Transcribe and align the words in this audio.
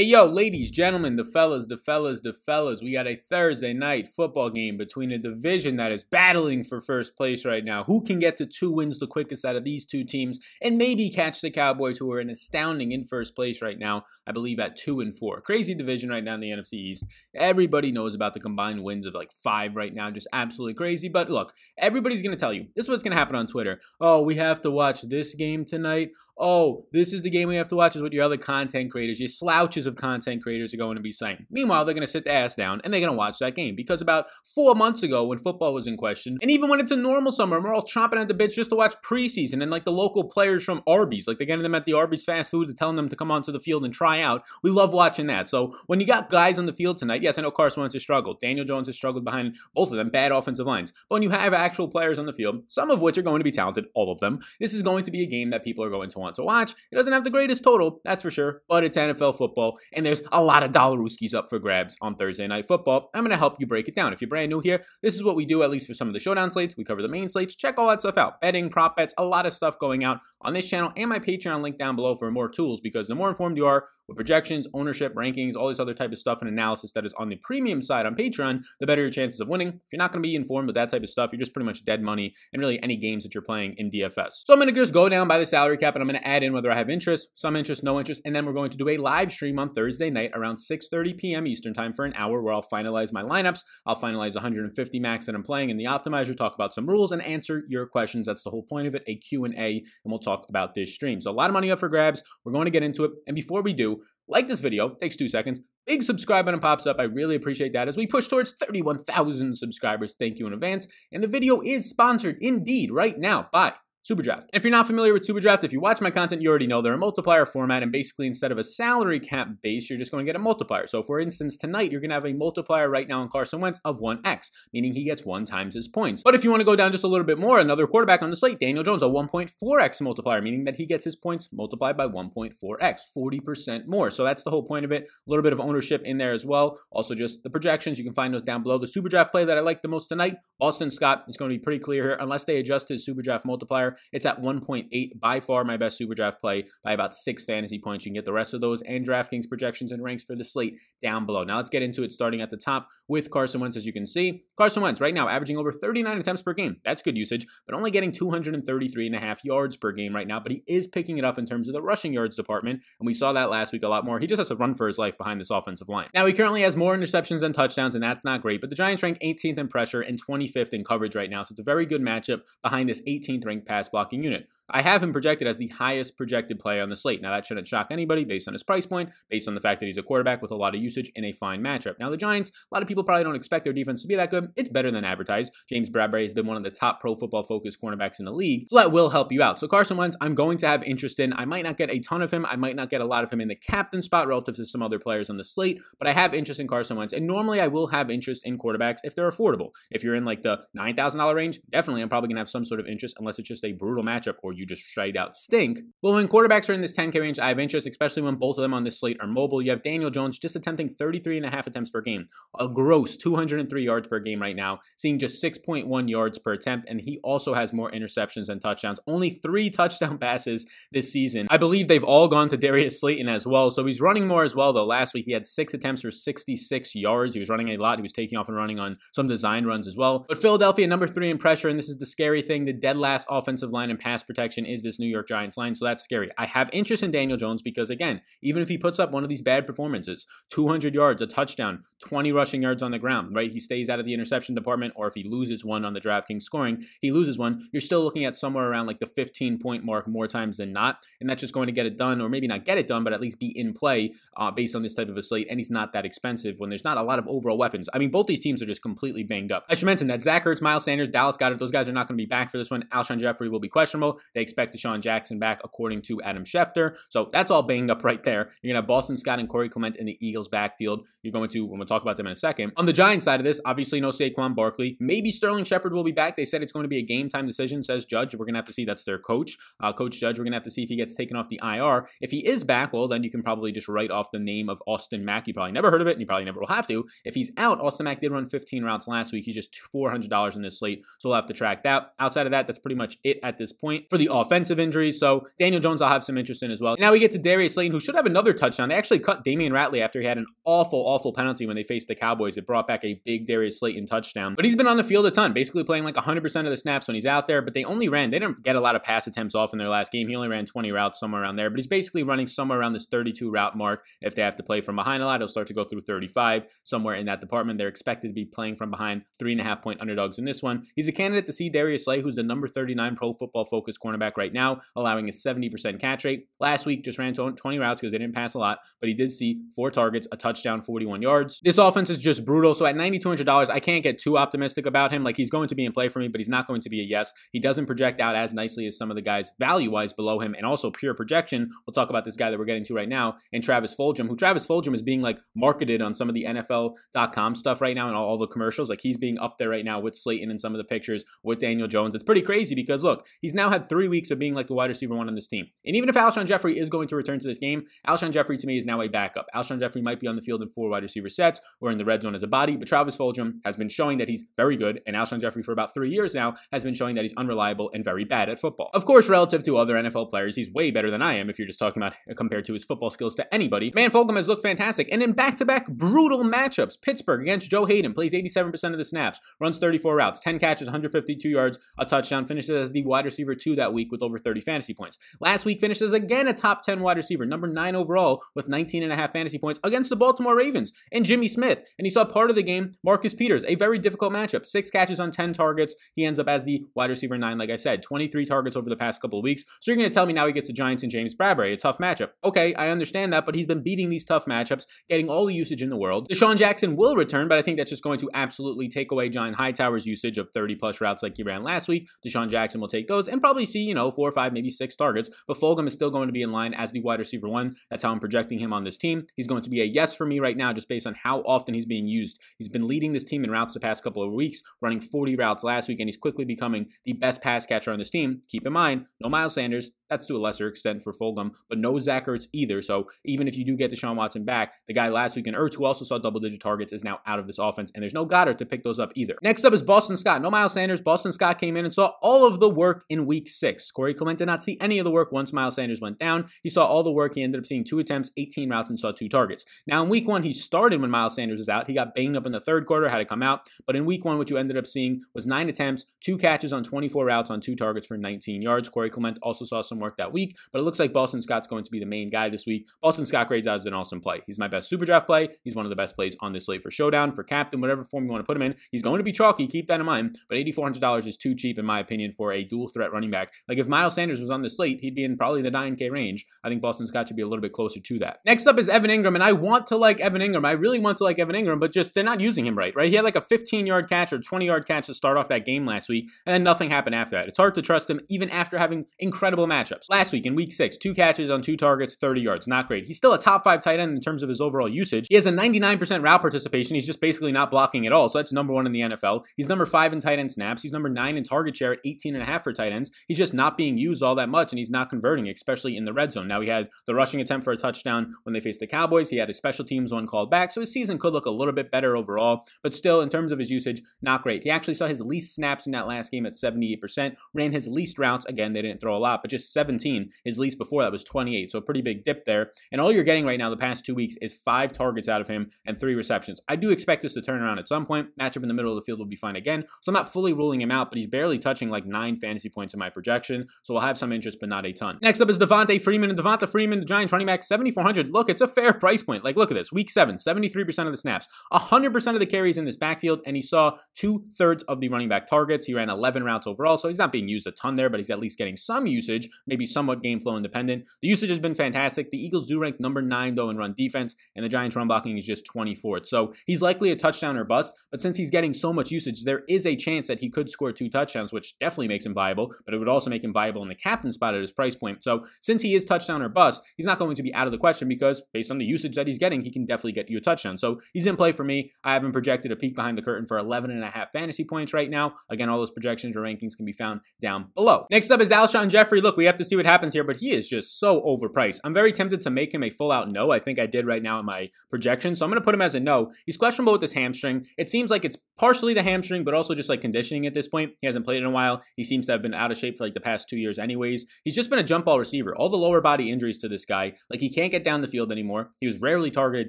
Hey, 0.00 0.06
yo, 0.06 0.24
ladies, 0.24 0.70
gentlemen, 0.70 1.16
the 1.16 1.26
fellas, 1.26 1.66
the 1.66 1.76
fellas, 1.76 2.22
the 2.22 2.32
fellas, 2.32 2.80
we 2.80 2.92
got 2.92 3.06
a 3.06 3.16
Thursday 3.16 3.74
night 3.74 4.08
football 4.08 4.48
game 4.48 4.78
between 4.78 5.12
a 5.12 5.18
division 5.18 5.76
that 5.76 5.92
is 5.92 6.04
battling 6.04 6.64
for 6.64 6.80
first 6.80 7.18
place 7.18 7.44
right 7.44 7.62
now. 7.62 7.84
Who 7.84 8.02
can 8.02 8.18
get 8.18 8.38
to 8.38 8.46
two 8.46 8.70
wins 8.72 8.98
the 8.98 9.06
quickest 9.06 9.44
out 9.44 9.56
of 9.56 9.64
these 9.64 9.84
two 9.84 10.04
teams 10.04 10.40
and 10.62 10.78
maybe 10.78 11.10
catch 11.10 11.42
the 11.42 11.50
Cowboys, 11.50 11.98
who 11.98 12.10
are 12.12 12.18
an 12.18 12.30
astounding 12.30 12.92
in 12.92 13.04
first 13.04 13.36
place 13.36 13.60
right 13.60 13.78
now, 13.78 14.04
I 14.26 14.32
believe 14.32 14.58
at 14.58 14.74
two 14.74 15.00
and 15.00 15.14
four. 15.14 15.42
Crazy 15.42 15.74
division 15.74 16.08
right 16.08 16.24
now 16.24 16.32
in 16.32 16.40
the 16.40 16.48
NFC 16.48 16.72
East. 16.76 17.04
Everybody 17.34 17.92
knows 17.92 18.14
about 18.14 18.32
the 18.32 18.40
combined 18.40 18.82
wins 18.82 19.04
of 19.04 19.12
like 19.12 19.30
five 19.30 19.76
right 19.76 19.92
now, 19.92 20.10
just 20.10 20.28
absolutely 20.32 20.72
crazy. 20.72 21.10
But 21.10 21.28
look, 21.28 21.52
everybody's 21.76 22.22
going 22.22 22.34
to 22.34 22.40
tell 22.40 22.54
you 22.54 22.68
this 22.74 22.86
is 22.86 22.88
what's 22.88 23.02
going 23.02 23.12
to 23.12 23.18
happen 23.18 23.36
on 23.36 23.46
Twitter. 23.46 23.82
Oh, 24.00 24.22
we 24.22 24.36
have 24.36 24.62
to 24.62 24.70
watch 24.70 25.02
this 25.02 25.34
game 25.34 25.66
tonight 25.66 26.12
oh, 26.40 26.86
this 26.92 27.12
is 27.12 27.22
the 27.22 27.30
game 27.30 27.48
we 27.48 27.56
have 27.56 27.68
to 27.68 27.76
watch, 27.76 27.94
is 27.94 28.02
what 28.02 28.12
your 28.12 28.24
other 28.24 28.36
content 28.36 28.90
creators, 28.90 29.20
your 29.20 29.28
slouches 29.28 29.86
of 29.86 29.94
content 29.94 30.42
creators 30.42 30.72
are 30.74 30.78
going 30.78 30.96
to 30.96 31.02
be 31.02 31.12
saying. 31.12 31.46
Meanwhile, 31.50 31.84
they're 31.84 31.94
going 31.94 32.06
to 32.06 32.10
sit 32.10 32.24
their 32.24 32.44
ass 32.44 32.54
down 32.54 32.80
and 32.82 32.92
they're 32.92 33.00
going 33.00 33.12
to 33.12 33.16
watch 33.16 33.38
that 33.38 33.54
game 33.54 33.76
because 33.76 34.00
about 34.00 34.26
four 34.42 34.74
months 34.74 35.02
ago 35.02 35.24
when 35.26 35.38
football 35.38 35.74
was 35.74 35.86
in 35.86 35.96
question, 35.96 36.38
and 36.40 36.50
even 36.50 36.70
when 36.70 36.80
it's 36.80 36.90
a 36.90 36.96
normal 36.96 37.30
summer, 37.30 37.60
we're 37.60 37.74
all 37.74 37.82
chomping 37.82 38.20
at 38.20 38.28
the 38.28 38.34
bits 38.34 38.56
just 38.56 38.70
to 38.70 38.76
watch 38.76 38.94
preseason 39.02 39.62
and 39.62 39.70
like 39.70 39.84
the 39.84 39.92
local 39.92 40.24
players 40.24 40.64
from 40.64 40.82
Arby's, 40.86 41.28
like 41.28 41.38
they're 41.38 41.46
getting 41.46 41.62
them 41.62 41.74
at 41.74 41.84
the 41.84 41.92
Arby's 41.92 42.24
fast 42.24 42.50
food 42.50 42.68
and 42.68 42.78
telling 42.78 42.96
them 42.96 43.08
to 43.08 43.16
come 43.16 43.30
onto 43.30 43.52
the 43.52 43.60
field 43.60 43.84
and 43.84 43.92
try 43.92 44.20
out. 44.20 44.42
We 44.62 44.70
love 44.70 44.92
watching 44.92 45.26
that. 45.26 45.48
So 45.48 45.76
when 45.86 46.00
you 46.00 46.06
got 46.06 46.30
guys 46.30 46.58
on 46.58 46.66
the 46.66 46.72
field 46.72 46.96
tonight, 46.96 47.22
yes, 47.22 47.36
I 47.38 47.42
know 47.42 47.50
Carson 47.50 47.82
Wentz 47.82 47.94
has 47.94 48.02
struggled. 48.02 48.40
Daniel 48.40 48.64
Jones 48.64 48.88
has 48.88 48.96
struggled 48.96 49.24
behind 49.24 49.56
both 49.74 49.90
of 49.90 49.96
them, 49.96 50.08
bad 50.08 50.32
offensive 50.32 50.66
lines. 50.66 50.92
But 51.08 51.16
when 51.16 51.22
you 51.22 51.30
have 51.30 51.52
actual 51.52 51.88
players 51.88 52.18
on 52.18 52.26
the 52.26 52.32
field, 52.32 52.62
some 52.66 52.90
of 52.90 53.00
which 53.00 53.18
are 53.18 53.22
going 53.22 53.40
to 53.40 53.44
be 53.44 53.52
talented, 53.52 53.86
all 53.94 54.10
of 54.10 54.20
them, 54.20 54.40
this 54.58 54.72
is 54.72 54.82
going 54.82 55.04
to 55.04 55.10
be 55.10 55.22
a 55.22 55.26
game 55.26 55.50
that 55.50 55.64
people 55.64 55.84
are 55.84 55.90
going 55.90 56.10
to 56.10 56.18
want 56.18 56.29
to 56.36 56.42
watch. 56.42 56.74
It 56.90 56.96
doesn't 56.96 57.12
have 57.12 57.24
the 57.24 57.30
greatest 57.30 57.64
total, 57.64 58.00
that's 58.04 58.22
for 58.22 58.30
sure, 58.30 58.62
but 58.68 58.84
it's 58.84 58.96
NFL 58.96 59.36
football, 59.36 59.78
and 59.92 60.04
there's 60.04 60.22
a 60.32 60.42
lot 60.42 60.62
of 60.62 60.72
dollar 60.72 61.00
up 61.34 61.50
for 61.50 61.58
grabs 61.58 61.96
on 62.00 62.16
Thursday 62.16 62.46
Night 62.46 62.66
Football. 62.66 63.10
I'm 63.14 63.22
going 63.22 63.30
to 63.30 63.36
help 63.36 63.56
you 63.58 63.66
break 63.66 63.88
it 63.88 63.94
down. 63.94 64.12
If 64.12 64.20
you're 64.20 64.28
brand 64.28 64.50
new 64.50 64.60
here, 64.60 64.82
this 65.02 65.14
is 65.14 65.24
what 65.24 65.36
we 65.36 65.44
do, 65.44 65.62
at 65.62 65.70
least 65.70 65.86
for 65.86 65.94
some 65.94 66.08
of 66.08 66.14
the 66.14 66.20
showdown 66.20 66.50
slates. 66.50 66.76
We 66.76 66.84
cover 66.84 67.02
the 67.02 67.08
main 67.08 67.28
slates. 67.28 67.54
Check 67.54 67.78
all 67.78 67.88
that 67.88 68.00
stuff 68.00 68.16
out. 68.16 68.40
Betting, 68.40 68.70
prop 68.70 68.96
bets, 68.96 69.14
a 69.18 69.24
lot 69.24 69.46
of 69.46 69.52
stuff 69.52 69.78
going 69.78 70.04
out 70.04 70.20
on 70.40 70.54
this 70.54 70.68
channel 70.68 70.92
and 70.96 71.08
my 71.08 71.18
Patreon 71.18 71.62
link 71.62 71.78
down 71.78 71.96
below 71.96 72.16
for 72.16 72.30
more 72.30 72.48
tools 72.48 72.80
because 72.80 73.08
the 73.08 73.14
more 73.14 73.28
informed 73.28 73.56
you 73.56 73.66
are 73.66 73.88
with 74.10 74.16
projections, 74.16 74.66
ownership, 74.74 75.14
rankings, 75.14 75.54
all 75.54 75.68
this 75.68 75.78
other 75.78 75.94
type 75.94 76.10
of 76.10 76.18
stuff 76.18 76.38
and 76.40 76.50
analysis 76.50 76.90
that 76.92 77.06
is 77.06 77.14
on 77.14 77.28
the 77.28 77.36
premium 77.36 77.80
side 77.80 78.06
on 78.06 78.16
Patreon, 78.16 78.62
the 78.80 78.86
better 78.86 79.02
your 79.02 79.10
chances 79.10 79.40
of 79.40 79.48
winning. 79.48 79.68
If 79.68 79.92
you're 79.92 79.98
not 79.98 80.12
going 80.12 80.20
to 80.22 80.26
be 80.26 80.34
informed 80.34 80.66
with 80.66 80.74
that 80.74 80.90
type 80.90 81.02
of 81.02 81.08
stuff, 81.08 81.30
you're 81.32 81.38
just 81.38 81.54
pretty 81.54 81.66
much 81.66 81.84
dead 81.84 82.02
money 82.02 82.34
in 82.52 82.60
really 82.60 82.82
any 82.82 82.96
games 82.96 83.22
that 83.22 83.34
you're 83.34 83.42
playing 83.42 83.74
in 83.78 83.90
DFS. 83.90 84.42
So 84.44 84.52
I'm 84.52 84.58
going 84.58 84.68
to 84.68 84.78
just 84.78 84.92
go 84.92 85.08
down 85.08 85.28
by 85.28 85.38
the 85.38 85.46
salary 85.46 85.76
cap 85.76 85.94
and 85.94 86.02
I'm 86.02 86.08
going 86.08 86.20
to 86.20 86.28
add 86.28 86.42
in 86.42 86.52
whether 86.52 86.70
I 86.72 86.74
have 86.74 86.90
interest, 86.90 87.28
some 87.36 87.54
interest, 87.54 87.84
no 87.84 87.98
interest, 88.00 88.20
and 88.24 88.34
then 88.34 88.46
we're 88.46 88.52
going 88.52 88.70
to 88.70 88.76
do 88.76 88.88
a 88.88 88.96
live 88.96 89.30
stream 89.30 89.58
on 89.60 89.70
Thursday 89.70 90.10
night 90.10 90.32
around 90.34 90.56
6:30 90.56 91.16
p.m. 91.16 91.46
Eastern 91.46 91.72
time 91.72 91.92
for 91.92 92.04
an 92.04 92.12
hour 92.16 92.42
where 92.42 92.52
I'll 92.52 92.66
finalize 92.72 93.12
my 93.12 93.22
lineups. 93.22 93.60
I'll 93.86 94.00
finalize 94.00 94.34
150 94.34 94.98
max 94.98 95.26
that 95.26 95.36
I'm 95.36 95.44
playing 95.44 95.70
in 95.70 95.76
the 95.76 95.84
optimizer, 95.84 96.36
talk 96.36 96.54
about 96.54 96.74
some 96.74 96.88
rules 96.88 97.12
and 97.12 97.22
answer 97.22 97.62
your 97.68 97.86
questions. 97.86 98.26
That's 98.26 98.42
the 98.42 98.50
whole 98.50 98.64
point 98.64 98.88
of 98.88 98.94
it, 98.94 99.04
a 99.06 99.16
Q&A, 99.16 99.50
and 99.50 99.84
we'll 100.04 100.18
talk 100.18 100.46
about 100.48 100.74
this 100.74 100.92
stream. 100.92 101.20
So 101.20 101.30
a 101.30 101.32
lot 101.32 101.48
of 101.48 101.54
money 101.54 101.70
up 101.70 101.78
for 101.78 101.88
grabs. 101.88 102.22
We're 102.44 102.52
going 102.52 102.64
to 102.64 102.70
get 102.70 102.82
into 102.82 103.04
it. 103.04 103.12
And 103.26 103.36
before 103.36 103.62
we 103.62 103.72
do, 103.72 103.99
like 104.28 104.48
this 104.48 104.60
video, 104.60 104.90
takes 104.94 105.16
two 105.16 105.28
seconds. 105.28 105.60
Big 105.86 106.02
subscribe 106.02 106.44
button 106.44 106.60
pops 106.60 106.86
up. 106.86 106.96
I 106.98 107.04
really 107.04 107.34
appreciate 107.34 107.72
that 107.72 107.88
as 107.88 107.96
we 107.96 108.06
push 108.06 108.28
towards 108.28 108.52
31,000 108.52 109.56
subscribers. 109.56 110.14
Thank 110.14 110.38
you 110.38 110.46
in 110.46 110.52
advance. 110.52 110.86
And 111.10 111.22
the 111.22 111.28
video 111.28 111.60
is 111.60 111.88
sponsored 111.88 112.36
indeed 112.40 112.90
right 112.92 113.18
now 113.18 113.48
by 113.52 113.74
Superdraft. 114.08 114.46
If 114.52 114.64
you're 114.64 114.70
not 114.70 114.86
familiar 114.86 115.12
with 115.12 115.26
Superdraft, 115.26 115.62
if 115.62 115.72
you 115.72 115.80
watch 115.80 116.00
my 116.00 116.10
content, 116.10 116.40
you 116.40 116.48
already 116.48 116.66
know 116.66 116.80
they're 116.80 116.94
a 116.94 116.98
multiplier 116.98 117.44
format, 117.44 117.82
and 117.82 117.92
basically 117.92 118.26
instead 118.26 118.50
of 118.50 118.58
a 118.58 118.64
salary 118.64 119.20
cap 119.20 119.48
base, 119.62 119.90
you're 119.90 119.98
just 119.98 120.10
going 120.10 120.24
to 120.24 120.28
get 120.28 120.36
a 120.36 120.42
multiplier. 120.42 120.86
So, 120.86 121.02
for 121.02 121.20
instance, 121.20 121.56
tonight 121.56 121.92
you're 121.92 122.00
going 122.00 122.10
to 122.10 122.14
have 122.14 122.26
a 122.26 122.32
multiplier 122.32 122.88
right 122.88 123.06
now 123.06 123.20
on 123.20 123.28
Carson 123.28 123.60
Wentz 123.60 123.78
of 123.84 124.00
1x, 124.00 124.50
meaning 124.72 124.94
he 124.94 125.04
gets 125.04 125.24
one 125.24 125.44
times 125.44 125.74
his 125.74 125.86
points. 125.86 126.22
But 126.22 126.34
if 126.34 126.44
you 126.44 126.50
want 126.50 126.60
to 126.62 126.64
go 126.64 126.76
down 126.76 126.92
just 126.92 127.04
a 127.04 127.08
little 127.08 127.26
bit 127.26 127.38
more, 127.38 127.58
another 127.58 127.86
quarterback 127.86 128.22
on 128.22 128.30
the 128.30 128.36
slate, 128.36 128.58
Daniel 128.58 128.84
Jones, 128.84 129.02
a 129.02 129.06
1.4x 129.06 130.00
multiplier, 130.00 130.40
meaning 130.40 130.64
that 130.64 130.76
he 130.76 130.86
gets 130.86 131.04
his 131.04 131.16
points 131.16 131.50
multiplied 131.52 131.96
by 131.96 132.06
1.4x, 132.06 133.00
40% 133.16 133.86
more. 133.86 134.10
So 134.10 134.24
that's 134.24 134.42
the 134.42 134.50
whole 134.50 134.62
point 134.62 134.86
of 134.86 134.92
it. 134.92 135.04
A 135.04 135.30
little 135.30 135.42
bit 135.42 135.52
of 135.52 135.60
ownership 135.60 136.02
in 136.04 136.16
there 136.16 136.32
as 136.32 136.46
well. 136.46 136.80
Also, 136.90 137.14
just 137.14 137.42
the 137.42 137.50
projections, 137.50 137.98
you 137.98 138.04
can 138.04 138.14
find 138.14 138.32
those 138.32 138.42
down 138.42 138.62
below. 138.62 138.78
The 138.78 138.86
Superdraft 138.86 139.30
play 139.30 139.44
that 139.44 139.58
I 139.58 139.60
like 139.60 139.82
the 139.82 139.88
most 139.88 140.08
tonight, 140.08 140.36
Boston 140.58 140.90
Scott, 140.90 141.24
is 141.28 141.36
going 141.36 141.50
to 141.50 141.56
be 141.56 141.62
pretty 141.62 141.80
clear 141.80 142.02
here, 142.02 142.16
unless 142.18 142.44
they 142.44 142.56
adjust 142.56 142.88
his 142.88 143.06
Superdraft 143.06 143.44
multiplier. 143.44 143.89
It's 144.12 144.26
at 144.26 144.40
1.8, 144.40 145.20
by 145.20 145.40
far 145.40 145.64
my 145.64 145.76
best 145.76 145.96
super 145.96 146.14
draft 146.14 146.40
play 146.40 146.64
by 146.84 146.92
about 146.92 147.14
six 147.14 147.44
fantasy 147.44 147.78
points. 147.78 148.04
You 148.04 148.10
can 148.10 148.16
get 148.16 148.24
the 148.24 148.32
rest 148.32 148.54
of 148.54 148.60
those 148.60 148.82
and 148.82 149.06
DraftKings 149.06 149.48
projections 149.48 149.92
and 149.92 150.02
ranks 150.02 150.24
for 150.24 150.36
the 150.36 150.44
slate 150.44 150.78
down 151.02 151.26
below. 151.26 151.44
Now 151.44 151.56
let's 151.56 151.70
get 151.70 151.82
into 151.82 152.02
it 152.02 152.12
starting 152.12 152.40
at 152.40 152.50
the 152.50 152.56
top 152.56 152.88
with 153.08 153.30
Carson 153.30 153.60
Wentz. 153.60 153.76
As 153.76 153.86
you 153.86 153.92
can 153.92 154.06
see, 154.06 154.44
Carson 154.56 154.82
Wentz 154.82 155.00
right 155.00 155.14
now 155.14 155.28
averaging 155.28 155.56
over 155.56 155.72
39 155.72 156.18
attempts 156.18 156.42
per 156.42 156.52
game. 156.52 156.76
That's 156.84 157.02
good 157.02 157.16
usage, 157.16 157.46
but 157.66 157.74
only 157.74 157.90
getting 157.90 158.12
233 158.12 159.06
and 159.06 159.14
a 159.14 159.20
half 159.20 159.44
yards 159.44 159.76
per 159.76 159.92
game 159.92 160.14
right 160.14 160.26
now. 160.26 160.40
But 160.40 160.52
he 160.52 160.62
is 160.66 160.86
picking 160.86 161.18
it 161.18 161.24
up 161.24 161.38
in 161.38 161.46
terms 161.46 161.68
of 161.68 161.74
the 161.74 161.82
rushing 161.82 162.12
yards 162.12 162.36
department, 162.36 162.82
and 162.98 163.06
we 163.06 163.14
saw 163.14 163.32
that 163.32 163.50
last 163.50 163.72
week 163.72 163.82
a 163.82 163.88
lot 163.88 164.04
more. 164.04 164.18
He 164.18 164.26
just 164.26 164.38
has 164.38 164.48
to 164.48 164.56
run 164.56 164.74
for 164.74 164.86
his 164.86 164.98
life 164.98 165.16
behind 165.16 165.40
this 165.40 165.50
offensive 165.50 165.88
line. 165.88 166.08
Now 166.14 166.26
he 166.26 166.32
currently 166.32 166.62
has 166.62 166.76
more 166.76 166.96
interceptions 166.96 167.40
than 167.40 167.52
touchdowns, 167.52 167.94
and 167.94 168.02
that's 168.02 168.24
not 168.24 168.42
great. 168.42 168.60
But 168.60 168.70
the 168.70 168.76
Giants 168.76 169.02
rank 169.02 169.18
18th 169.22 169.58
in 169.58 169.68
pressure 169.68 170.00
and 170.00 170.22
25th 170.22 170.72
in 170.72 170.84
coverage 170.84 171.16
right 171.16 171.30
now, 171.30 171.42
so 171.42 171.52
it's 171.52 171.60
a 171.60 171.64
very 171.64 171.86
good 171.86 172.02
matchup 172.02 172.42
behind 172.62 172.88
this 172.88 173.02
18th 173.02 173.46
ranked 173.46 173.66
pass 173.66 173.79
blocking 173.88 174.22
unit. 174.24 174.48
I 174.72 174.82
have 174.82 175.02
him 175.02 175.12
projected 175.12 175.48
as 175.48 175.58
the 175.58 175.68
highest 175.68 176.16
projected 176.16 176.58
play 176.58 176.80
on 176.80 176.90
the 176.90 176.96
slate. 176.96 177.22
Now, 177.22 177.30
that 177.30 177.46
shouldn't 177.46 177.66
shock 177.66 177.88
anybody 177.90 178.24
based 178.24 178.48
on 178.48 178.54
his 178.54 178.62
price 178.62 178.86
point, 178.86 179.10
based 179.28 179.48
on 179.48 179.54
the 179.54 179.60
fact 179.60 179.80
that 179.80 179.86
he's 179.86 179.98
a 179.98 180.02
quarterback 180.02 180.42
with 180.42 180.50
a 180.50 180.56
lot 180.56 180.74
of 180.74 180.80
usage 180.80 181.10
in 181.14 181.24
a 181.24 181.32
fine 181.32 181.62
matchup. 181.62 181.98
Now, 181.98 182.10
the 182.10 182.16
Giants, 182.16 182.50
a 182.50 182.74
lot 182.74 182.82
of 182.82 182.88
people 182.88 183.04
probably 183.04 183.24
don't 183.24 183.36
expect 183.36 183.64
their 183.64 183.72
defense 183.72 184.02
to 184.02 184.08
be 184.08 184.16
that 184.16 184.30
good. 184.30 184.52
It's 184.56 184.68
better 184.68 184.90
than 184.90 185.04
advertised. 185.04 185.52
James 185.68 185.90
Bradberry 185.90 186.22
has 186.22 186.34
been 186.34 186.46
one 186.46 186.56
of 186.56 186.64
the 186.64 186.70
top 186.70 187.00
pro 187.00 187.14
football 187.14 187.42
focused 187.42 187.80
cornerbacks 187.80 188.18
in 188.18 188.24
the 188.24 188.32
league, 188.32 188.68
so 188.68 188.76
that 188.76 188.92
will 188.92 189.10
help 189.10 189.32
you 189.32 189.42
out. 189.42 189.58
So, 189.58 189.68
Carson 189.68 189.96
Wentz, 189.96 190.16
I'm 190.20 190.34
going 190.34 190.58
to 190.58 190.66
have 190.66 190.82
interest 190.82 191.20
in. 191.20 191.32
I 191.32 191.44
might 191.44 191.64
not 191.64 191.76
get 191.76 191.90
a 191.90 192.00
ton 192.00 192.22
of 192.22 192.30
him. 192.30 192.46
I 192.46 192.56
might 192.56 192.76
not 192.76 192.90
get 192.90 193.00
a 193.00 193.06
lot 193.06 193.24
of 193.24 193.30
him 193.30 193.40
in 193.40 193.48
the 193.48 193.56
captain 193.56 194.02
spot 194.02 194.26
relative 194.28 194.56
to 194.56 194.66
some 194.66 194.82
other 194.82 194.98
players 194.98 195.30
on 195.30 195.36
the 195.36 195.44
slate, 195.44 195.80
but 195.98 196.08
I 196.08 196.12
have 196.12 196.34
interest 196.34 196.60
in 196.60 196.68
Carson 196.68 196.96
Wentz. 196.96 197.12
And 197.12 197.26
normally 197.26 197.60
I 197.60 197.68
will 197.68 197.88
have 197.88 198.10
interest 198.10 198.46
in 198.46 198.58
quarterbacks 198.58 198.98
if 199.04 199.14
they're 199.14 199.30
affordable. 199.30 199.70
If 199.90 200.04
you're 200.04 200.14
in 200.14 200.24
like 200.24 200.42
the 200.42 200.64
$9,000 200.76 201.34
range, 201.34 201.60
definitely 201.70 202.02
I'm 202.02 202.08
probably 202.08 202.28
going 202.28 202.36
to 202.36 202.40
have 202.40 202.50
some 202.50 202.64
sort 202.64 202.80
of 202.80 202.86
interest 202.86 203.16
unless 203.18 203.38
it's 203.38 203.48
just 203.48 203.64
a 203.64 203.72
brutal 203.72 204.04
matchup 204.04 204.36
or 204.42 204.52
you 204.52 204.59
just 204.66 204.82
straight 204.82 205.16
out 205.16 205.34
stink. 205.34 205.80
Well, 206.02 206.14
when 206.14 206.28
quarterbacks 206.28 206.68
are 206.68 206.72
in 206.72 206.80
this 206.80 206.96
10K 206.96 207.20
range, 207.20 207.38
I 207.38 207.48
have 207.48 207.58
interest, 207.58 207.86
especially 207.86 208.22
when 208.22 208.36
both 208.36 208.58
of 208.58 208.62
them 208.62 208.74
on 208.74 208.84
this 208.84 209.00
slate 209.00 209.18
are 209.20 209.26
mobile. 209.26 209.62
You 209.62 209.70
have 209.70 209.82
Daniel 209.82 210.10
Jones 210.10 210.38
just 210.38 210.56
attempting 210.56 210.88
33 210.88 211.38
and 211.38 211.46
a 211.46 211.50
half 211.50 211.66
attempts 211.66 211.90
per 211.90 212.00
game, 212.00 212.28
a 212.58 212.68
gross 212.68 213.16
203 213.16 213.84
yards 213.84 214.08
per 214.08 214.18
game 214.20 214.40
right 214.40 214.56
now, 214.56 214.80
seeing 214.96 215.18
just 215.18 215.42
6.1 215.42 216.08
yards 216.08 216.38
per 216.38 216.52
attempt, 216.52 216.88
and 216.88 217.00
he 217.00 217.18
also 217.22 217.54
has 217.54 217.72
more 217.72 217.90
interceptions 217.90 218.46
than 218.46 218.60
touchdowns. 218.60 219.00
Only 219.06 219.30
three 219.30 219.70
touchdown 219.80 220.18
passes 220.18 220.66
this 220.92 221.12
season. 221.12 221.46
I 221.50 221.56
believe 221.56 221.88
they've 221.88 222.04
all 222.04 222.28
gone 222.28 222.48
to 222.50 222.56
Darius 222.56 223.00
Slayton 223.00 223.28
as 223.28 223.46
well, 223.46 223.70
so 223.70 223.84
he's 223.84 224.00
running 224.00 224.26
more 224.26 224.44
as 224.44 224.54
well, 224.54 224.72
though. 224.72 224.84
Last 224.84 225.14
week 225.14 225.24
he 225.26 225.32
had 225.32 225.46
six 225.46 225.74
attempts 225.74 226.02
for 226.02 226.10
66 226.10 226.94
yards. 226.94 227.34
He 227.34 227.40
was 227.40 227.48
running 227.48 227.68
a 227.70 227.76
lot. 227.76 227.98
He 227.98 228.02
was 228.02 228.12
taking 228.12 228.38
off 228.38 228.48
and 228.48 228.56
running 228.56 228.78
on 228.78 228.98
some 229.12 229.28
design 229.28 229.64
runs 229.64 229.86
as 229.86 229.96
well. 229.96 230.24
But 230.28 230.40
Philadelphia, 230.40 230.86
number 230.86 231.06
three 231.06 231.30
in 231.30 231.38
pressure, 231.38 231.68
and 231.68 231.78
this 231.78 231.88
is 231.88 231.98
the 231.98 232.06
scary 232.06 232.42
thing 232.42 232.64
the 232.64 232.72
dead 232.72 232.96
last 232.96 233.26
offensive 233.30 233.70
line 233.70 233.90
and 233.90 233.98
pass 233.98 234.22
protection 234.22 234.49
is 234.58 234.82
this 234.82 234.98
New 234.98 235.06
York 235.06 235.28
Giants 235.28 235.56
line, 235.56 235.74
so 235.74 235.84
that's 235.84 236.02
scary. 236.02 236.30
I 236.38 236.46
have 236.46 236.70
interest 236.72 237.02
in 237.02 237.10
Daniel 237.10 237.36
Jones 237.36 237.62
because, 237.62 237.90
again, 237.90 238.20
even 238.42 238.62
if 238.62 238.68
he 238.68 238.78
puts 238.78 238.98
up 238.98 239.12
one 239.12 239.22
of 239.22 239.28
these 239.28 239.42
bad 239.42 239.66
performances, 239.66 240.26
200 240.50 240.94
yards, 240.94 241.22
a 241.22 241.26
touchdown, 241.26 241.84
20 242.02 242.32
rushing 242.32 242.62
yards 242.62 242.82
on 242.82 242.90
the 242.90 242.98
ground, 242.98 243.34
right? 243.34 243.52
He 243.52 243.60
stays 243.60 243.88
out 243.88 243.98
of 243.98 244.06
the 244.06 244.14
interception 244.14 244.54
department, 244.54 244.94
or 244.96 245.06
if 245.06 245.14
he 245.14 245.22
loses 245.22 245.64
one 245.64 245.84
on 245.84 245.92
the 245.92 246.00
DraftKings 246.00 246.42
scoring, 246.42 246.82
he 247.00 247.12
loses 247.12 247.38
one, 247.38 247.68
you're 247.72 247.80
still 247.80 248.02
looking 248.02 248.24
at 248.24 248.36
somewhere 248.36 248.70
around 248.70 248.86
like 248.86 249.00
the 249.00 249.06
15 249.06 249.58
point 249.58 249.84
mark 249.84 250.08
more 250.08 250.26
times 250.26 250.56
than 250.58 250.72
not. 250.72 251.04
And 251.20 251.28
that's 251.28 251.40
just 251.40 251.54
going 251.54 251.66
to 251.66 251.72
get 251.72 251.86
it 251.86 251.98
done, 251.98 252.20
or 252.20 252.28
maybe 252.28 252.46
not 252.46 252.64
get 252.64 252.78
it 252.78 252.86
done, 252.86 253.04
but 253.04 253.12
at 253.12 253.20
least 253.20 253.38
be 253.38 253.56
in 253.56 253.74
play 253.74 254.14
uh, 254.36 254.50
based 254.50 254.74
on 254.74 254.82
this 254.82 254.94
type 254.94 255.08
of 255.08 255.16
a 255.16 255.22
slate. 255.22 255.46
And 255.50 255.60
he's 255.60 255.70
not 255.70 255.92
that 255.92 256.04
expensive 256.04 256.58
when 256.58 256.70
there's 256.70 256.84
not 256.84 256.96
a 256.96 257.02
lot 257.02 257.18
of 257.18 257.28
overall 257.28 257.58
weapons. 257.58 257.88
I 257.92 257.98
mean, 257.98 258.10
both 258.10 258.26
these 258.26 258.40
teams 258.40 258.62
are 258.62 258.66
just 258.66 258.82
completely 258.82 259.22
banged 259.22 259.52
up. 259.52 259.66
I 259.68 259.74
should 259.74 259.86
mention 259.86 260.06
that 260.08 260.22
Zach 260.22 260.44
Ertz, 260.44 260.62
Miles 260.62 260.84
Sanders, 260.84 261.08
Dallas 261.08 261.36
Goedert, 261.36 261.58
those 261.58 261.70
guys 261.70 261.88
are 261.88 261.92
not 261.92 262.08
going 262.08 262.16
to 262.16 262.22
be 262.22 262.26
back 262.26 262.50
for 262.50 262.58
this 262.58 262.70
one. 262.70 262.84
Alshon 262.92 263.20
Jeffery 263.20 263.48
will 263.48 263.60
be 263.60 263.68
questionable. 263.68 264.20
They 264.34 264.39
expect 264.42 264.74
DeSean 264.74 265.00
Jackson 265.00 265.38
back 265.38 265.60
according 265.64 266.02
to 266.02 266.20
Adam 266.22 266.44
Schefter. 266.44 266.96
So 267.08 267.30
that's 267.32 267.50
all 267.50 267.62
banged 267.62 267.90
up 267.90 268.04
right 268.04 268.22
there. 268.22 268.50
You're 268.62 268.72
going 268.72 268.74
to 268.74 268.82
have 268.82 268.86
Boston 268.86 269.16
Scott 269.16 269.38
and 269.38 269.48
Corey 269.48 269.68
Clement 269.68 269.96
in 269.96 270.06
the 270.06 270.18
Eagles 270.20 270.48
backfield. 270.48 271.06
You're 271.22 271.32
going 271.32 271.48
to, 271.50 271.64
when 271.66 271.78
we'll 271.78 271.86
talk 271.86 272.02
about 272.02 272.16
them 272.16 272.26
in 272.26 272.32
a 272.32 272.36
second. 272.36 272.72
On 272.76 272.86
the 272.86 272.92
Giants 272.92 273.24
side 273.24 273.40
of 273.40 273.44
this, 273.44 273.60
obviously 273.64 274.00
no 274.00 274.10
Saquon 274.10 274.54
Barkley. 274.54 274.96
Maybe 275.00 275.32
Sterling 275.32 275.64
Shepard 275.64 275.92
will 275.92 276.04
be 276.04 276.12
back. 276.12 276.36
They 276.36 276.44
said 276.44 276.62
it's 276.62 276.72
going 276.72 276.84
to 276.84 276.88
be 276.88 276.98
a 276.98 277.02
game 277.02 277.28
time 277.28 277.46
decision, 277.46 277.82
says 277.82 278.04
Judge. 278.04 278.34
We're 278.34 278.44
going 278.44 278.54
to 278.54 278.58
have 278.58 278.66
to 278.66 278.72
see. 278.72 278.84
That's 278.84 279.04
their 279.04 279.18
coach, 279.18 279.56
uh, 279.80 279.92
Coach 279.92 280.18
Judge. 280.18 280.38
We're 280.38 280.44
going 280.44 280.52
to 280.52 280.56
have 280.56 280.64
to 280.64 280.70
see 280.70 280.82
if 280.82 280.88
he 280.88 280.96
gets 280.96 281.14
taken 281.14 281.36
off 281.36 281.48
the 281.48 281.60
IR. 281.62 282.08
If 282.20 282.30
he 282.30 282.46
is 282.46 282.64
back, 282.64 282.92
well, 282.92 283.08
then 283.08 283.22
you 283.22 283.30
can 283.30 283.42
probably 283.42 283.72
just 283.72 283.88
write 283.88 284.10
off 284.10 284.30
the 284.30 284.38
name 284.38 284.68
of 284.68 284.82
Austin 284.86 285.24
Mack. 285.24 285.46
You 285.46 285.54
probably 285.54 285.72
never 285.72 285.90
heard 285.90 286.00
of 286.00 286.06
it, 286.06 286.12
and 286.12 286.20
you 286.20 286.26
probably 286.26 286.44
never 286.44 286.60
will 286.60 286.66
have 286.66 286.86
to. 286.88 287.04
If 287.24 287.34
he's 287.34 287.52
out, 287.56 287.80
Austin 287.80 288.04
Mack 288.04 288.20
did 288.20 288.32
run 288.32 288.46
15 288.46 288.84
routes 288.84 289.06
last 289.06 289.32
week. 289.32 289.44
He's 289.44 289.54
just 289.54 289.78
$400 289.94 290.56
in 290.56 290.62
this 290.62 290.78
slate, 290.78 291.04
so 291.18 291.28
we'll 291.28 291.36
have 291.36 291.46
to 291.46 291.54
track 291.54 291.84
that. 291.84 292.12
Outside 292.18 292.46
of 292.46 292.52
that, 292.52 292.66
that's 292.66 292.78
pretty 292.78 292.96
much 292.96 293.18
it 293.24 293.38
at 293.42 293.58
this 293.58 293.72
point. 293.72 294.06
For 294.10 294.18
the 294.18 294.28
offensive 294.30 294.78
injuries. 294.78 295.18
So 295.18 295.46
Daniel 295.58 295.80
Jones, 295.80 296.02
I'll 296.02 296.08
have 296.08 296.24
some 296.24 296.38
interest 296.38 296.62
in 296.62 296.70
as 296.70 296.80
well. 296.80 296.96
Now 296.98 297.12
we 297.12 297.18
get 297.18 297.32
to 297.32 297.38
Darius 297.38 297.74
Slayton, 297.74 297.92
who 297.92 298.00
should 298.00 298.16
have 298.16 298.26
another 298.26 298.52
touchdown. 298.52 298.88
They 298.88 298.94
actually 298.94 299.20
cut 299.20 299.44
Damion 299.44 299.70
Ratley 299.70 300.00
after 300.00 300.20
he 300.20 300.26
had 300.26 300.38
an 300.38 300.46
awful, 300.64 301.00
awful 301.00 301.32
penalty 301.32 301.66
when 301.66 301.76
they 301.76 301.82
faced 301.82 302.08
the 302.08 302.14
Cowboys. 302.14 302.56
It 302.56 302.66
brought 302.66 302.86
back 302.86 303.04
a 303.04 303.20
big 303.24 303.46
Darius 303.46 303.78
Slayton 303.80 304.06
touchdown. 304.06 304.54
But 304.54 304.64
he's 304.64 304.76
been 304.76 304.86
on 304.86 304.96
the 304.96 305.04
field 305.04 305.26
a 305.26 305.30
ton, 305.30 305.52
basically 305.52 305.84
playing 305.84 306.04
like 306.04 306.16
100% 306.16 306.44
of 306.64 306.70
the 306.70 306.76
snaps 306.76 307.06
when 307.06 307.14
he's 307.14 307.26
out 307.26 307.46
there. 307.46 307.62
But 307.62 307.74
they 307.74 307.84
only 307.84 308.08
ran, 308.08 308.30
they 308.30 308.38
didn't 308.38 308.62
get 308.62 308.76
a 308.76 308.80
lot 308.80 308.96
of 308.96 309.02
pass 309.02 309.26
attempts 309.26 309.54
off 309.54 309.72
in 309.72 309.78
their 309.78 309.88
last 309.88 310.12
game. 310.12 310.28
He 310.28 310.36
only 310.36 310.48
ran 310.48 310.66
20 310.66 310.92
routes 310.92 311.18
somewhere 311.18 311.42
around 311.42 311.56
there. 311.56 311.70
But 311.70 311.78
he's 311.78 311.86
basically 311.86 312.22
running 312.22 312.46
somewhere 312.46 312.78
around 312.78 312.92
this 312.92 313.06
32 313.06 313.50
route 313.50 313.76
mark. 313.76 314.04
If 314.20 314.34
they 314.34 314.42
have 314.42 314.56
to 314.56 314.62
play 314.62 314.80
from 314.80 314.96
behind 314.96 315.22
a 315.22 315.26
lot, 315.26 315.40
he'll 315.40 315.48
start 315.48 315.66
to 315.68 315.74
go 315.74 315.84
through 315.84 316.02
35 316.02 316.66
somewhere 316.82 317.14
in 317.14 317.26
that 317.26 317.40
department. 317.40 317.78
They're 317.78 317.88
expected 317.88 318.28
to 318.28 318.34
be 318.34 318.44
playing 318.44 318.76
from 318.76 318.90
behind 318.90 319.22
three 319.38 319.52
and 319.52 319.60
a 319.60 319.64
half 319.64 319.82
point 319.82 320.00
underdogs 320.00 320.38
in 320.38 320.44
this 320.44 320.62
one. 320.62 320.86
He's 320.94 321.08
a 321.08 321.12
candidate 321.12 321.46
to 321.46 321.52
see 321.52 321.68
Darius 321.70 322.04
Slay, 322.04 322.20
who's 322.20 322.36
the 322.36 322.42
number 322.42 322.68
39 322.68 323.16
pro 323.16 323.32
football 323.32 323.64
focused 323.64 324.00
cornerback 324.10 324.32
right 324.36 324.52
now, 324.52 324.80
allowing 324.96 325.28
a 325.28 325.32
70% 325.32 326.00
catch 326.00 326.24
rate. 326.24 326.46
Last 326.58 326.86
week, 326.86 327.04
just 327.04 327.18
ran 327.18 327.34
20 327.34 327.78
routes 327.78 328.00
because 328.00 328.12
they 328.12 328.18
didn't 328.18 328.34
pass 328.34 328.54
a 328.54 328.58
lot, 328.58 328.78
but 329.00 329.08
he 329.08 329.14
did 329.14 329.30
see 329.32 329.62
four 329.74 329.90
targets, 329.90 330.26
a 330.32 330.36
touchdown, 330.36 330.82
41 330.82 331.22
yards. 331.22 331.60
This 331.62 331.78
offense 331.78 332.10
is 332.10 332.18
just 332.18 332.44
brutal. 332.44 332.74
So 332.74 332.86
at 332.86 332.94
$9,200, 332.94 333.70
I 333.70 333.80
can't 333.80 334.02
get 334.02 334.18
too 334.18 334.36
optimistic 334.38 334.86
about 334.86 335.12
him. 335.12 335.24
Like 335.24 335.36
he's 335.36 335.50
going 335.50 335.68
to 335.68 335.74
be 335.74 335.84
in 335.84 335.92
play 335.92 336.08
for 336.08 336.18
me, 336.18 336.28
but 336.28 336.40
he's 336.40 336.48
not 336.48 336.66
going 336.66 336.80
to 336.82 336.90
be 336.90 337.00
a 337.00 337.04
yes. 337.04 337.32
He 337.52 337.60
doesn't 337.60 337.86
project 337.86 338.20
out 338.20 338.34
as 338.34 338.52
nicely 338.52 338.86
as 338.86 338.96
some 338.96 339.10
of 339.10 339.16
the 339.16 339.22
guys 339.22 339.52
value 339.58 339.90
wise 339.90 340.12
below 340.12 340.40
him, 340.40 340.54
and 340.54 340.66
also 340.66 340.90
pure 340.90 341.14
projection. 341.14 341.68
We'll 341.86 341.94
talk 341.94 342.10
about 342.10 342.24
this 342.24 342.36
guy 342.36 342.50
that 342.50 342.58
we're 342.58 342.64
getting 342.64 342.84
to 342.86 342.94
right 342.94 343.08
now, 343.08 343.36
and 343.52 343.62
Travis 343.62 343.94
Fulgham, 343.94 344.28
who 344.28 344.36
Travis 344.36 344.66
Fulgham 344.66 344.94
is 344.94 345.02
being 345.02 345.22
like 345.22 345.38
marketed 345.54 346.02
on 346.02 346.14
some 346.14 346.28
of 346.28 346.34
the 346.34 346.44
NFL.com 346.44 347.54
stuff 347.54 347.80
right 347.80 347.94
now 347.94 348.08
and 348.08 348.16
all, 348.16 348.26
all 348.26 348.38
the 348.38 348.46
commercials. 348.46 348.88
Like 348.88 349.00
he's 349.02 349.16
being 349.16 349.38
up 349.38 349.58
there 349.58 349.68
right 349.68 349.84
now 349.84 350.00
with 350.00 350.16
Slayton 350.16 350.50
and 350.50 350.60
some 350.60 350.74
of 350.74 350.78
the 350.78 350.84
pictures 350.84 351.24
with 351.42 351.60
Daniel 351.60 351.88
Jones. 351.88 352.14
It's 352.14 352.24
pretty 352.24 352.42
crazy 352.42 352.74
because 352.74 353.02
look, 353.02 353.26
he's 353.40 353.54
now 353.54 353.70
had 353.70 353.88
three 353.88 353.99
weeks 354.08 354.30
of 354.30 354.38
being 354.38 354.54
like 354.54 354.66
the 354.66 354.74
wide 354.74 354.90
receiver 354.90 355.14
one 355.14 355.28
on 355.28 355.34
this 355.34 355.48
team. 355.48 355.66
And 355.84 355.96
even 355.96 356.08
if 356.08 356.14
Alshon 356.14 356.46
Jeffery 356.46 356.78
is 356.78 356.88
going 356.88 357.08
to 357.08 357.16
return 357.16 357.38
to 357.38 357.46
this 357.46 357.58
game, 357.58 357.84
Alshon 358.06 358.32
Jeffery 358.32 358.56
to 358.56 358.66
me 358.66 358.78
is 358.78 358.86
now 358.86 359.00
a 359.00 359.08
backup. 359.08 359.46
Alshon 359.54 359.78
Jeffery 359.78 360.02
might 360.02 360.20
be 360.20 360.26
on 360.26 360.36
the 360.36 360.42
field 360.42 360.62
in 360.62 360.68
four 360.68 360.88
wide 360.88 361.02
receiver 361.02 361.28
sets 361.28 361.60
or 361.80 361.90
in 361.90 361.98
the 361.98 362.04
red 362.04 362.22
zone 362.22 362.34
as 362.34 362.42
a 362.42 362.46
body, 362.46 362.76
but 362.76 362.88
Travis 362.88 363.16
Fulgham 363.16 363.60
has 363.64 363.76
been 363.76 363.88
showing 363.88 364.18
that 364.18 364.28
he's 364.28 364.44
very 364.56 364.76
good, 364.76 365.00
and 365.06 365.16
Alshon 365.16 365.40
Jeffery 365.40 365.62
for 365.62 365.72
about 365.72 365.94
three 365.94 366.10
years 366.10 366.34
now 366.34 366.54
has 366.72 366.84
been 366.84 366.94
showing 366.94 367.14
that 367.14 367.24
he's 367.24 367.34
unreliable 367.36 367.90
and 367.94 368.04
very 368.04 368.24
bad 368.24 368.48
at 368.48 368.58
football. 368.58 368.90
Of 368.94 369.04
course, 369.04 369.28
relative 369.28 369.64
to 369.64 369.76
other 369.76 369.94
NFL 369.94 370.30
players, 370.30 370.56
he's 370.56 370.70
way 370.72 370.90
better 370.90 371.10
than 371.10 371.22
I 371.22 371.34
am 371.34 371.50
if 371.50 371.58
you're 371.58 371.66
just 371.66 371.78
talking 371.78 372.02
about 372.02 372.14
uh, 372.30 372.34
compared 372.34 372.64
to 372.66 372.72
his 372.72 372.84
football 372.84 373.10
skills 373.10 373.34
to 373.36 373.54
anybody. 373.54 373.92
Man, 373.94 374.10
Fulgham 374.10 374.36
has 374.36 374.48
looked 374.48 374.62
fantastic, 374.62 375.08
and 375.10 375.22
in 375.22 375.32
back-to-back 375.32 375.88
brutal 375.88 376.44
matchups, 376.44 377.00
Pittsburgh 377.00 377.42
against 377.42 377.70
Joe 377.70 377.86
Haden 377.86 378.14
plays 378.14 378.32
87% 378.32 378.84
of 378.84 378.98
the 378.98 379.04
snaps, 379.04 379.40
runs 379.58 379.78
34 379.78 380.16
routes, 380.16 380.40
10 380.40 380.58
catches, 380.58 380.86
152 380.86 381.48
yards, 381.48 381.78
a 381.98 382.04
touchdown, 382.04 382.46
finishes 382.46 382.70
as 382.70 382.92
the 382.92 383.04
wide 383.04 383.24
receiver 383.24 383.54
two 383.54 383.76
that 383.76 383.89
week 383.92 384.10
with 384.12 384.22
over 384.22 384.38
30 384.38 384.60
fantasy 384.60 384.94
points. 384.94 385.18
Last 385.40 385.64
week 385.64 385.80
finishes 385.80 386.12
again 386.12 386.48
a 386.48 386.54
top 386.54 386.82
10 386.82 387.00
wide 387.00 387.16
receiver, 387.16 387.46
number 387.46 387.66
nine 387.66 387.94
overall 387.94 388.42
with 388.54 388.68
19 388.68 389.02
and 389.02 389.12
a 389.12 389.16
half 389.16 389.32
fantasy 389.32 389.58
points 389.58 389.80
against 389.84 390.10
the 390.10 390.16
Baltimore 390.16 390.56
Ravens 390.56 390.92
and 391.12 391.24
Jimmy 391.24 391.48
Smith. 391.48 391.82
And 391.98 392.06
he 392.06 392.10
saw 392.10 392.24
part 392.24 392.50
of 392.50 392.56
the 392.56 392.62
game, 392.62 392.92
Marcus 393.04 393.34
Peters, 393.34 393.64
a 393.66 393.74
very 393.74 393.98
difficult 393.98 394.32
matchup. 394.32 394.66
Six 394.66 394.90
catches 394.90 395.20
on 395.20 395.32
10 395.32 395.52
targets. 395.52 395.94
He 396.14 396.24
ends 396.24 396.38
up 396.38 396.48
as 396.48 396.64
the 396.64 396.84
wide 396.94 397.10
receiver 397.10 397.38
nine, 397.38 397.58
like 397.58 397.70
I 397.70 397.76
said, 397.76 398.02
23 398.02 398.44
targets 398.46 398.76
over 398.76 398.88
the 398.88 398.96
past 398.96 399.20
couple 399.20 399.38
of 399.38 399.44
weeks. 399.44 399.64
So 399.80 399.90
you're 399.90 399.96
going 399.96 400.08
to 400.08 400.14
tell 400.14 400.26
me 400.26 400.32
now 400.32 400.46
he 400.46 400.52
gets 400.52 400.68
the 400.68 400.74
Giants 400.74 401.02
and 401.02 401.12
James 401.12 401.34
Bradberry, 401.34 401.72
a 401.72 401.76
tough 401.76 401.98
matchup. 401.98 402.30
Okay, 402.44 402.74
I 402.74 402.88
understand 402.90 403.32
that, 403.32 403.46
but 403.46 403.54
he's 403.54 403.66
been 403.66 403.82
beating 403.82 404.10
these 404.10 404.24
tough 404.24 404.46
matchups, 404.46 404.86
getting 405.08 405.28
all 405.28 405.46
the 405.46 405.54
usage 405.54 405.82
in 405.82 405.90
the 405.90 405.96
world. 405.96 406.28
DeSean 406.28 406.56
Jackson 406.56 406.96
will 406.96 407.16
return, 407.16 407.48
but 407.48 407.58
I 407.58 407.62
think 407.62 407.76
that's 407.76 407.90
just 407.90 408.02
going 408.02 408.18
to 408.20 408.30
absolutely 408.34 408.88
take 408.88 409.12
away 409.12 409.28
John 409.28 409.54
Hightower's 409.54 410.06
usage 410.06 410.38
of 410.38 410.50
30 410.50 410.76
plus 410.76 411.00
routes 411.00 411.22
like 411.22 411.36
he 411.36 411.42
ran 411.42 411.62
last 411.62 411.88
week. 411.88 412.08
DeSean 412.26 412.50
Jackson 412.50 412.80
will 412.80 412.88
take 412.88 413.08
those 413.08 413.28
and 413.28 413.40
probably 413.40 413.66
see, 413.66 413.79
you 413.82 413.94
know, 413.94 414.10
four 414.10 414.28
or 414.28 414.32
five, 414.32 414.52
maybe 414.52 414.70
six 414.70 414.96
targets. 414.96 415.30
But 415.46 415.58
Fulgham 415.58 415.86
is 415.86 415.94
still 415.94 416.10
going 416.10 416.28
to 416.28 416.32
be 416.32 416.42
in 416.42 416.52
line 416.52 416.74
as 416.74 416.92
the 416.92 417.00
wide 417.00 417.18
receiver 417.18 417.48
one. 417.48 417.74
That's 417.90 418.04
how 418.04 418.12
I'm 418.12 418.20
projecting 418.20 418.58
him 418.58 418.72
on 418.72 418.84
this 418.84 418.98
team. 418.98 419.26
He's 419.36 419.46
going 419.46 419.62
to 419.62 419.70
be 419.70 419.80
a 419.80 419.84
yes 419.84 420.14
for 420.14 420.26
me 420.26 420.40
right 420.40 420.56
now, 420.56 420.72
just 420.72 420.88
based 420.88 421.06
on 421.06 421.14
how 421.14 421.40
often 421.40 421.74
he's 421.74 421.86
being 421.86 422.06
used. 422.06 422.40
He's 422.58 422.68
been 422.68 422.86
leading 422.86 423.12
this 423.12 423.24
team 423.24 423.44
in 423.44 423.50
routes 423.50 423.74
the 423.74 423.80
past 423.80 424.02
couple 424.02 424.22
of 424.22 424.32
weeks, 424.32 424.62
running 424.80 425.00
40 425.00 425.36
routes 425.36 425.64
last 425.64 425.88
week, 425.88 426.00
and 426.00 426.08
he's 426.08 426.16
quickly 426.16 426.44
becoming 426.44 426.86
the 427.04 427.12
best 427.14 427.42
pass 427.42 427.66
catcher 427.66 427.92
on 427.92 427.98
this 427.98 428.10
team. 428.10 428.42
Keep 428.48 428.66
in 428.66 428.72
mind, 428.72 429.06
no 429.20 429.28
Miles 429.28 429.54
Sanders. 429.54 429.90
That's 430.08 430.26
to 430.26 430.36
a 430.36 430.38
lesser 430.38 430.66
extent 430.66 431.02
for 431.02 431.12
Fulgham, 431.12 431.52
but 431.68 431.78
no 431.78 431.98
Zach 432.00 432.26
Ertz 432.26 432.48
either. 432.52 432.82
So 432.82 433.08
even 433.24 433.46
if 433.46 433.56
you 433.56 433.64
do 433.64 433.76
get 433.76 433.92
Deshaun 433.92 434.16
Watson 434.16 434.44
back, 434.44 434.74
the 434.88 434.94
guy 434.94 435.08
last 435.08 435.36
week 435.36 435.46
in 435.46 435.54
Ertz, 435.54 435.74
who 435.74 435.84
also 435.84 436.04
saw 436.04 436.18
double 436.18 436.40
digit 436.40 436.60
targets, 436.60 436.92
is 436.92 437.04
now 437.04 437.20
out 437.26 437.38
of 437.38 437.46
this 437.46 437.58
offense, 437.58 437.92
and 437.94 438.02
there's 438.02 438.12
no 438.12 438.26
Goedert 438.26 438.58
to 438.58 438.66
pick 438.66 438.82
those 438.82 438.98
up 438.98 439.12
either. 439.14 439.36
Next 439.42 439.64
up 439.64 439.72
is 439.72 439.82
Boston 439.82 440.16
Scott. 440.16 440.42
No 440.42 440.50
Miles 440.50 440.72
Sanders. 440.72 441.00
Boston 441.00 441.32
Scott 441.32 441.58
came 441.58 441.76
in 441.76 441.84
and 441.84 441.94
saw 441.94 442.12
all 442.22 442.46
of 442.46 442.58
the 442.58 442.68
work 442.68 443.04
in 443.08 443.24
week 443.26 443.48
six. 443.48 443.69
Corey 443.94 444.14
Clement 444.14 444.38
did 444.38 444.46
not 444.46 444.62
see 444.62 444.76
any 444.80 444.98
of 444.98 445.04
the 445.04 445.10
work 445.10 445.32
once 445.32 445.52
Miles 445.52 445.76
Sanders 445.76 446.00
went 446.00 446.18
down. 446.18 446.46
He 446.62 446.70
saw 446.70 446.86
all 446.86 447.02
the 447.02 447.12
work. 447.12 447.34
He 447.34 447.42
ended 447.42 447.60
up 447.60 447.66
seeing 447.66 447.84
two 447.84 447.98
attempts, 447.98 448.30
18 448.36 448.70
routes, 448.70 448.90
and 448.90 448.98
saw 448.98 449.12
two 449.12 449.28
targets. 449.28 449.64
Now, 449.86 450.02
in 450.02 450.08
week 450.08 450.26
one, 450.26 450.42
he 450.42 450.52
started 450.52 451.00
when 451.00 451.10
Miles 451.10 451.34
Sanders 451.34 451.58
was 451.58 451.68
out. 451.68 451.86
He 451.86 451.94
got 451.94 452.14
banged 452.14 452.36
up 452.36 452.46
in 452.46 452.52
the 452.52 452.60
third 452.60 452.86
quarter, 452.86 453.08
had 453.08 453.18
to 453.18 453.24
come 453.24 453.42
out. 453.42 453.68
But 453.86 453.96
in 453.96 454.04
week 454.04 454.24
one, 454.24 454.38
what 454.38 454.50
you 454.50 454.56
ended 454.56 454.76
up 454.76 454.86
seeing 454.86 455.20
was 455.34 455.46
nine 455.46 455.68
attempts, 455.68 456.06
two 456.20 456.36
catches 456.36 456.72
on 456.72 456.82
24 456.82 457.24
routes 457.24 457.50
on 457.50 457.60
two 457.60 457.76
targets 457.76 458.06
for 458.06 458.16
19 458.16 458.62
yards. 458.62 458.88
Corey 458.88 459.10
Clement 459.10 459.38
also 459.42 459.64
saw 459.64 459.82
some 459.82 459.98
work 459.98 460.16
that 460.16 460.32
week, 460.32 460.56
but 460.72 460.80
it 460.80 460.82
looks 460.82 460.98
like 460.98 461.12
Boston 461.12 461.42
Scott's 461.42 461.68
going 461.68 461.84
to 461.84 461.90
be 461.90 462.00
the 462.00 462.06
main 462.06 462.28
guy 462.28 462.48
this 462.48 462.66
week. 462.66 462.86
Boston 463.02 463.26
Scott 463.26 463.48
grades 463.48 463.66
out 463.66 463.76
as 463.76 463.86
an 463.86 463.94
awesome 463.94 464.20
play. 464.20 464.42
He's 464.46 464.58
my 464.58 464.68
best 464.68 464.88
super 464.88 465.04
draft 465.04 465.26
play. 465.26 465.48
He's 465.62 465.74
one 465.74 465.86
of 465.86 465.90
the 465.90 465.96
best 465.96 466.16
plays 466.16 466.36
on 466.40 466.52
this 466.52 466.66
slate 466.66 466.82
for 466.82 466.90
showdown, 466.90 467.32
for 467.32 467.44
captain, 467.44 467.80
whatever 467.80 468.04
form 468.04 468.24
you 468.24 468.30
want 468.30 468.42
to 468.42 468.46
put 468.46 468.56
him 468.56 468.62
in. 468.62 468.74
He's 468.90 469.02
going 469.02 469.18
to 469.18 469.24
be 469.24 469.32
chalky. 469.32 469.66
Keep 469.66 469.88
that 469.88 470.00
in 470.00 470.06
mind. 470.06 470.38
But 470.48 470.56
$8,400 470.56 471.26
is 471.26 471.36
too 471.36 471.54
cheap, 471.54 471.78
in 471.78 471.84
my 471.84 472.00
opinion, 472.00 472.32
for 472.32 472.52
a 472.52 472.64
dual 472.64 472.88
threat 472.88 473.12
running 473.12 473.30
back. 473.30 473.52
Like 473.68 473.78
if 473.78 473.88
Miles 473.88 474.14
Sanders 474.14 474.40
was 474.40 474.50
on 474.50 474.62
the 474.62 474.70
slate, 474.70 475.00
he'd 475.00 475.14
be 475.14 475.24
in 475.24 475.36
probably 475.36 475.62
the 475.62 475.70
9K 475.70 476.10
range. 476.10 476.46
I 476.64 476.68
think 476.68 476.82
Boston 476.82 477.06
Scott 477.06 477.28
should 477.28 477.36
be 477.36 477.42
a 477.42 477.48
little 477.48 477.62
bit 477.62 477.72
closer 477.72 478.00
to 478.00 478.18
that. 478.20 478.40
Next 478.44 478.66
up 478.66 478.78
is 478.78 478.88
Evan 478.88 479.10
Engram, 479.10 479.34
and 479.34 479.42
I 479.42 479.52
want 479.52 479.86
to 479.88 479.96
like 479.96 480.20
Evan 480.20 480.42
Engram. 480.42 480.66
I 480.66 480.72
really 480.72 480.98
want 480.98 481.18
to 481.18 481.24
like 481.24 481.38
Evan 481.38 481.54
Engram, 481.54 481.80
but 481.80 481.92
just 481.92 482.14
they're 482.14 482.24
not 482.24 482.40
using 482.40 482.66
him 482.66 482.76
right, 482.76 482.94
right? 482.94 483.08
He 483.08 483.16
had 483.16 483.24
like 483.24 483.36
a 483.36 483.40
15 483.40 483.86
yard 483.86 484.08
catch 484.08 484.32
or 484.32 484.38
20 484.38 484.66
yard 484.66 484.86
catch 484.86 485.06
to 485.06 485.14
start 485.14 485.36
off 485.36 485.48
that 485.48 485.66
game 485.66 485.86
last 485.86 486.08
week, 486.08 486.30
and 486.46 486.54
then 486.54 486.62
nothing 486.62 486.90
happened 486.90 487.14
after 487.14 487.36
that. 487.36 487.48
It's 487.48 487.58
hard 487.58 487.74
to 487.74 487.82
trust 487.82 488.10
him 488.10 488.20
even 488.28 488.50
after 488.50 488.78
having 488.78 489.06
incredible 489.18 489.66
matchups. 489.66 490.10
Last 490.10 490.32
week 490.32 490.46
in 490.46 490.54
week 490.54 490.72
six, 490.72 490.96
two 490.96 491.14
catches 491.14 491.50
on 491.50 491.62
two 491.62 491.76
targets, 491.76 492.16
30 492.20 492.40
yards. 492.40 492.66
Not 492.66 492.88
great. 492.88 493.06
He's 493.06 493.16
still 493.16 493.32
a 493.32 493.38
top 493.38 493.64
five 493.64 493.82
tight 493.82 494.00
end 494.00 494.16
in 494.16 494.20
terms 494.20 494.42
of 494.42 494.48
his 494.48 494.60
overall 494.60 494.88
usage. 494.88 495.26
He 495.28 495.34
has 495.34 495.46
a 495.46 495.52
99% 495.52 496.22
route 496.22 496.40
participation. 496.40 496.94
He's 496.94 497.06
just 497.06 497.20
basically 497.20 497.52
not 497.52 497.70
blocking 497.70 498.06
at 498.06 498.12
all. 498.12 498.28
So 498.28 498.38
that's 498.38 498.52
number 498.52 498.72
one 498.72 498.86
in 498.86 498.92
the 498.92 499.00
NFL. 499.00 499.44
He's 499.56 499.68
number 499.68 499.86
five 499.86 500.12
in 500.12 500.20
tight 500.20 500.38
end 500.38 500.52
snaps. 500.52 500.82
He's 500.82 500.92
number 500.92 501.08
nine 501.08 501.36
in 501.36 501.44
target 501.44 501.76
share 501.76 501.92
at 501.92 501.98
18 502.04 502.34
and 502.34 502.42
a 502.42 502.46
half 502.46 502.64
for 502.64 502.72
tight 502.72 502.92
ends. 502.92 503.10
He's 503.26 503.38
just 503.38 503.49
not 503.52 503.76
being 503.76 503.98
used 503.98 504.22
all 504.22 504.34
that 504.34 504.48
much 504.48 504.72
and 504.72 504.78
he's 504.78 504.90
not 504.90 505.10
converting, 505.10 505.48
especially 505.48 505.96
in 505.96 506.04
the 506.04 506.12
red 506.12 506.32
zone. 506.32 506.48
Now 506.48 506.60
he 506.60 506.68
had 506.68 506.88
the 507.06 507.14
rushing 507.14 507.40
attempt 507.40 507.64
for 507.64 507.72
a 507.72 507.76
touchdown 507.76 508.34
when 508.44 508.52
they 508.52 508.60
faced 508.60 508.80
the 508.80 508.86
Cowboys. 508.86 509.30
He 509.30 509.36
had 509.36 509.50
a 509.50 509.54
special 509.54 509.84
teams 509.84 510.12
one 510.12 510.26
called 510.26 510.50
back. 510.50 510.70
So 510.70 510.80
his 510.80 510.92
season 510.92 511.18
could 511.18 511.32
look 511.32 511.46
a 511.46 511.50
little 511.50 511.72
bit 511.72 511.90
better 511.90 512.16
overall, 512.16 512.64
but 512.82 512.94
still 512.94 513.20
in 513.20 513.28
terms 513.28 513.52
of 513.52 513.58
his 513.58 513.70
usage, 513.70 514.02
not 514.22 514.42
great. 514.42 514.62
He 514.62 514.70
actually 514.70 514.94
saw 514.94 515.06
his 515.06 515.20
least 515.20 515.54
snaps 515.54 515.86
in 515.86 515.92
that 515.92 516.06
last 516.06 516.30
game 516.30 516.46
at 516.46 516.52
78%, 516.52 517.36
ran 517.54 517.72
his 517.72 517.86
least 517.86 518.18
routes. 518.18 518.44
Again, 518.46 518.72
they 518.72 518.82
didn't 518.82 519.00
throw 519.00 519.16
a 519.16 519.18
lot, 519.18 519.42
but 519.42 519.50
just 519.50 519.72
17. 519.72 520.30
His 520.44 520.58
least 520.58 520.78
before 520.78 521.02
that 521.02 521.12
was 521.12 521.24
28. 521.24 521.70
So 521.70 521.78
a 521.78 521.82
pretty 521.82 522.02
big 522.02 522.24
dip 522.24 522.44
there. 522.44 522.72
And 522.92 523.00
all 523.00 523.12
you're 523.12 523.24
getting 523.24 523.44
right 523.44 523.58
now 523.58 523.70
the 523.70 523.76
past 523.76 524.04
two 524.04 524.14
weeks 524.14 524.36
is 524.40 524.52
five 524.52 524.92
targets 524.92 525.28
out 525.28 525.40
of 525.40 525.48
him 525.48 525.70
and 525.84 525.98
three 525.98 526.14
receptions. 526.14 526.60
I 526.68 526.76
do 526.76 526.90
expect 526.90 527.22
this 527.22 527.34
to 527.34 527.42
turn 527.42 527.62
around 527.62 527.78
at 527.78 527.88
some 527.88 528.04
point. 528.04 528.28
Matchup 528.38 528.62
in 528.62 528.68
the 528.68 528.74
middle 528.74 528.92
of 528.92 528.96
the 528.96 529.04
field 529.04 529.18
will 529.18 529.26
be 529.26 529.36
fine 529.36 529.56
again. 529.56 529.84
So 530.00 530.10
I'm 530.10 530.14
not 530.14 530.32
fully 530.32 530.52
ruling 530.52 530.80
him 530.80 530.90
out, 530.90 531.10
but 531.10 531.18
he's 531.18 531.26
barely 531.26 531.58
touching 531.58 531.90
like 531.90 532.06
nine 532.06 532.38
fantasy 532.38 532.68
points 532.68 532.94
in 532.94 532.98
my 532.98 533.10
projection. 533.10 533.39
So 533.48 533.94
we'll 533.94 534.02
have 534.02 534.18
some 534.18 534.32
interest, 534.32 534.58
but 534.60 534.68
not 534.68 534.86
a 534.86 534.92
ton. 534.92 535.18
Next 535.22 535.40
up 535.40 535.50
is 535.50 535.58
Devonta 535.58 536.00
Freeman. 536.00 536.30
And 536.30 536.38
Devonta 536.38 536.68
Freeman, 536.68 537.00
the 537.00 537.06
Giants 537.06 537.32
running 537.32 537.46
back, 537.46 537.64
7,400. 537.64 538.28
Look, 538.30 538.48
it's 538.48 538.60
a 538.60 538.68
fair 538.68 538.92
price 538.92 539.22
point. 539.22 539.44
Like, 539.44 539.56
look 539.56 539.70
at 539.70 539.74
this. 539.74 539.92
Week 539.92 540.10
seven, 540.10 540.36
73% 540.36 541.06
of 541.06 541.12
the 541.12 541.16
snaps, 541.16 541.46
100% 541.72 542.34
of 542.34 542.40
the 542.40 542.46
carries 542.46 542.78
in 542.78 542.84
this 542.84 542.96
backfield, 542.96 543.40
and 543.46 543.56
he 543.56 543.62
saw 543.62 543.96
two 544.14 544.44
thirds 544.56 544.82
of 544.84 545.00
the 545.00 545.08
running 545.08 545.28
back 545.28 545.48
targets. 545.48 545.86
He 545.86 545.94
ran 545.94 546.08
11 546.08 546.44
routes 546.44 546.66
overall, 546.66 546.96
so 546.96 547.08
he's 547.08 547.18
not 547.18 547.32
being 547.32 547.48
used 547.48 547.66
a 547.66 547.72
ton 547.72 547.96
there, 547.96 548.08
but 548.08 548.20
he's 548.20 548.30
at 548.30 548.38
least 548.40 548.58
getting 548.58 548.76
some 548.76 549.06
usage, 549.06 549.48
maybe 549.66 549.86
somewhat 549.86 550.22
game 550.22 550.40
flow 550.40 550.56
independent. 550.56 551.08
The 551.22 551.28
usage 551.28 551.50
has 551.50 551.58
been 551.58 551.74
fantastic. 551.74 552.30
The 552.30 552.42
Eagles 552.42 552.66
do 552.66 552.78
rank 552.80 553.00
number 553.00 553.22
nine, 553.22 553.54
though, 553.54 553.70
in 553.70 553.76
run 553.76 553.94
defense, 553.96 554.34
and 554.56 554.64
the 554.64 554.68
Giants 554.68 554.96
run 554.96 555.08
blocking 555.08 555.36
is 555.36 555.44
just 555.44 555.66
24th. 555.74 556.26
So 556.26 556.52
he's 556.66 556.82
likely 556.82 557.10
a 557.10 557.16
touchdown 557.16 557.56
or 557.56 557.64
bust, 557.64 557.94
but 558.10 558.22
since 558.22 558.36
he's 558.36 558.50
getting 558.50 558.74
so 558.74 558.92
much 558.92 559.10
usage, 559.10 559.44
there 559.44 559.62
is 559.68 559.84
a 559.84 559.96
chance 559.96 560.28
that 560.28 560.40
he 560.40 560.48
could 560.48 560.70
score 560.70 560.92
two 560.92 561.10
touchdowns, 561.10 561.52
which 561.52 561.78
definitely 561.78 562.08
makes 562.08 562.24
him 562.24 562.34
viable, 562.34 562.74
but 562.84 562.94
it 562.94 562.98
would 562.98 563.08
also 563.08 563.19
make 563.28 563.44
him 563.44 563.52
viable 563.52 563.82
in 563.82 563.88
the 563.88 563.94
captain 563.94 564.32
spot 564.32 564.54
at 564.54 564.60
his 564.60 564.72
price 564.72 564.96
point. 564.96 565.22
So 565.22 565.44
since 565.60 565.82
he 565.82 565.94
is 565.94 566.06
touchdown 566.06 566.40
or 566.40 566.48
bust, 566.48 566.82
he's 566.96 567.06
not 567.06 567.18
going 567.18 567.36
to 567.36 567.42
be 567.42 567.52
out 567.52 567.66
of 567.66 567.72
the 567.72 567.78
question 567.78 568.08
because 568.08 568.40
based 568.54 568.70
on 568.70 568.78
the 568.78 568.84
usage 568.84 569.16
that 569.16 569.26
he's 569.26 569.38
getting, 569.38 569.60
he 569.60 569.70
can 569.70 569.84
definitely 569.84 570.12
get 570.12 570.30
you 570.30 570.38
a 570.38 570.40
touchdown. 570.40 570.78
So 570.78 571.00
he's 571.12 571.26
in 571.26 571.36
play 571.36 571.52
for 571.52 571.64
me. 571.64 571.92
I 572.04 572.14
haven't 572.14 572.32
projected 572.32 572.72
a 572.72 572.76
peek 572.76 572.96
behind 572.96 573.18
the 573.18 573.22
curtain 573.22 573.46
for 573.46 573.58
11 573.58 573.90
and 573.90 574.02
a 574.02 574.10
half 574.10 574.32
fantasy 574.32 574.64
points 574.64 574.94
right 574.94 575.10
now. 575.10 575.34
Again, 575.50 575.68
all 575.68 575.78
those 575.78 575.90
projections 575.90 576.36
or 576.36 576.40
rankings 576.40 576.76
can 576.76 576.86
be 576.86 576.92
found 576.92 577.20
down 577.40 577.70
below. 577.74 578.06
Next 578.10 578.30
up 578.30 578.40
is 578.40 578.50
Alshon 578.50 578.88
Jeffery. 578.88 579.20
Look, 579.20 579.36
we 579.36 579.44
have 579.44 579.56
to 579.56 579.64
see 579.64 579.76
what 579.76 579.86
happens 579.86 580.14
here, 580.14 580.24
but 580.24 580.36
he 580.36 580.52
is 580.52 580.68
just 580.68 580.98
so 580.98 581.20
overpriced. 581.22 581.80
I'm 581.84 581.94
very 581.94 582.12
tempted 582.12 582.40
to 582.42 582.50
make 582.50 582.72
him 582.72 582.82
a 582.82 582.90
full 582.90 583.12
out 583.12 583.30
no. 583.30 583.50
I 583.50 583.58
think 583.58 583.78
I 583.78 583.86
did 583.86 584.06
right 584.06 584.22
now 584.22 584.38
in 584.38 584.46
my 584.46 584.70
projection. 584.90 585.34
So 585.34 585.44
I'm 585.44 585.50
going 585.50 585.60
to 585.60 585.64
put 585.64 585.74
him 585.74 585.82
as 585.82 585.94
a 585.94 586.00
no. 586.00 586.30
He's 586.46 586.56
questionable 586.56 586.92
with 586.92 587.00
this 587.00 587.12
hamstring. 587.12 587.66
It 587.76 587.88
seems 587.88 588.10
like 588.10 588.24
it's 588.24 588.36
partially 588.58 588.94
the 588.94 589.02
hamstring, 589.02 589.44
but 589.44 589.54
also 589.54 589.74
just 589.74 589.88
like 589.88 590.00
conditioning 590.00 590.46
at 590.46 590.54
this 590.54 590.68
point. 590.68 590.92
He 591.00 591.06
hasn't 591.06 591.24
played 591.24 591.42
in 591.42 591.48
a 591.48 591.50
while. 591.50 591.82
He 591.96 592.04
seems 592.04 592.26
to 592.26 592.32
have 592.32 592.42
been 592.42 592.54
out 592.54 592.70
of 592.70 592.76
shape 592.78 592.98
for 592.98 593.04
like 593.10 593.14
the 593.14 593.20
past 593.20 593.48
two 593.48 593.56
years, 593.56 593.78
anyways. 593.78 594.26
He's 594.44 594.54
just 594.54 594.70
been 594.70 594.78
a 594.78 594.84
jump 594.84 595.04
ball 595.04 595.18
receiver. 595.18 595.54
All 595.54 595.68
the 595.68 595.76
lower 595.76 596.00
body 596.00 596.30
injuries 596.30 596.58
to 596.58 596.68
this 596.68 596.84
guy, 596.84 597.14
like 597.28 597.40
he 597.40 597.50
can't 597.50 597.72
get 597.72 597.84
down 597.84 598.00
the 598.00 598.06
field 598.06 598.32
anymore. 598.32 598.70
He 598.80 598.86
was 598.86 598.98
rarely 598.98 599.30
targeted 599.30 599.68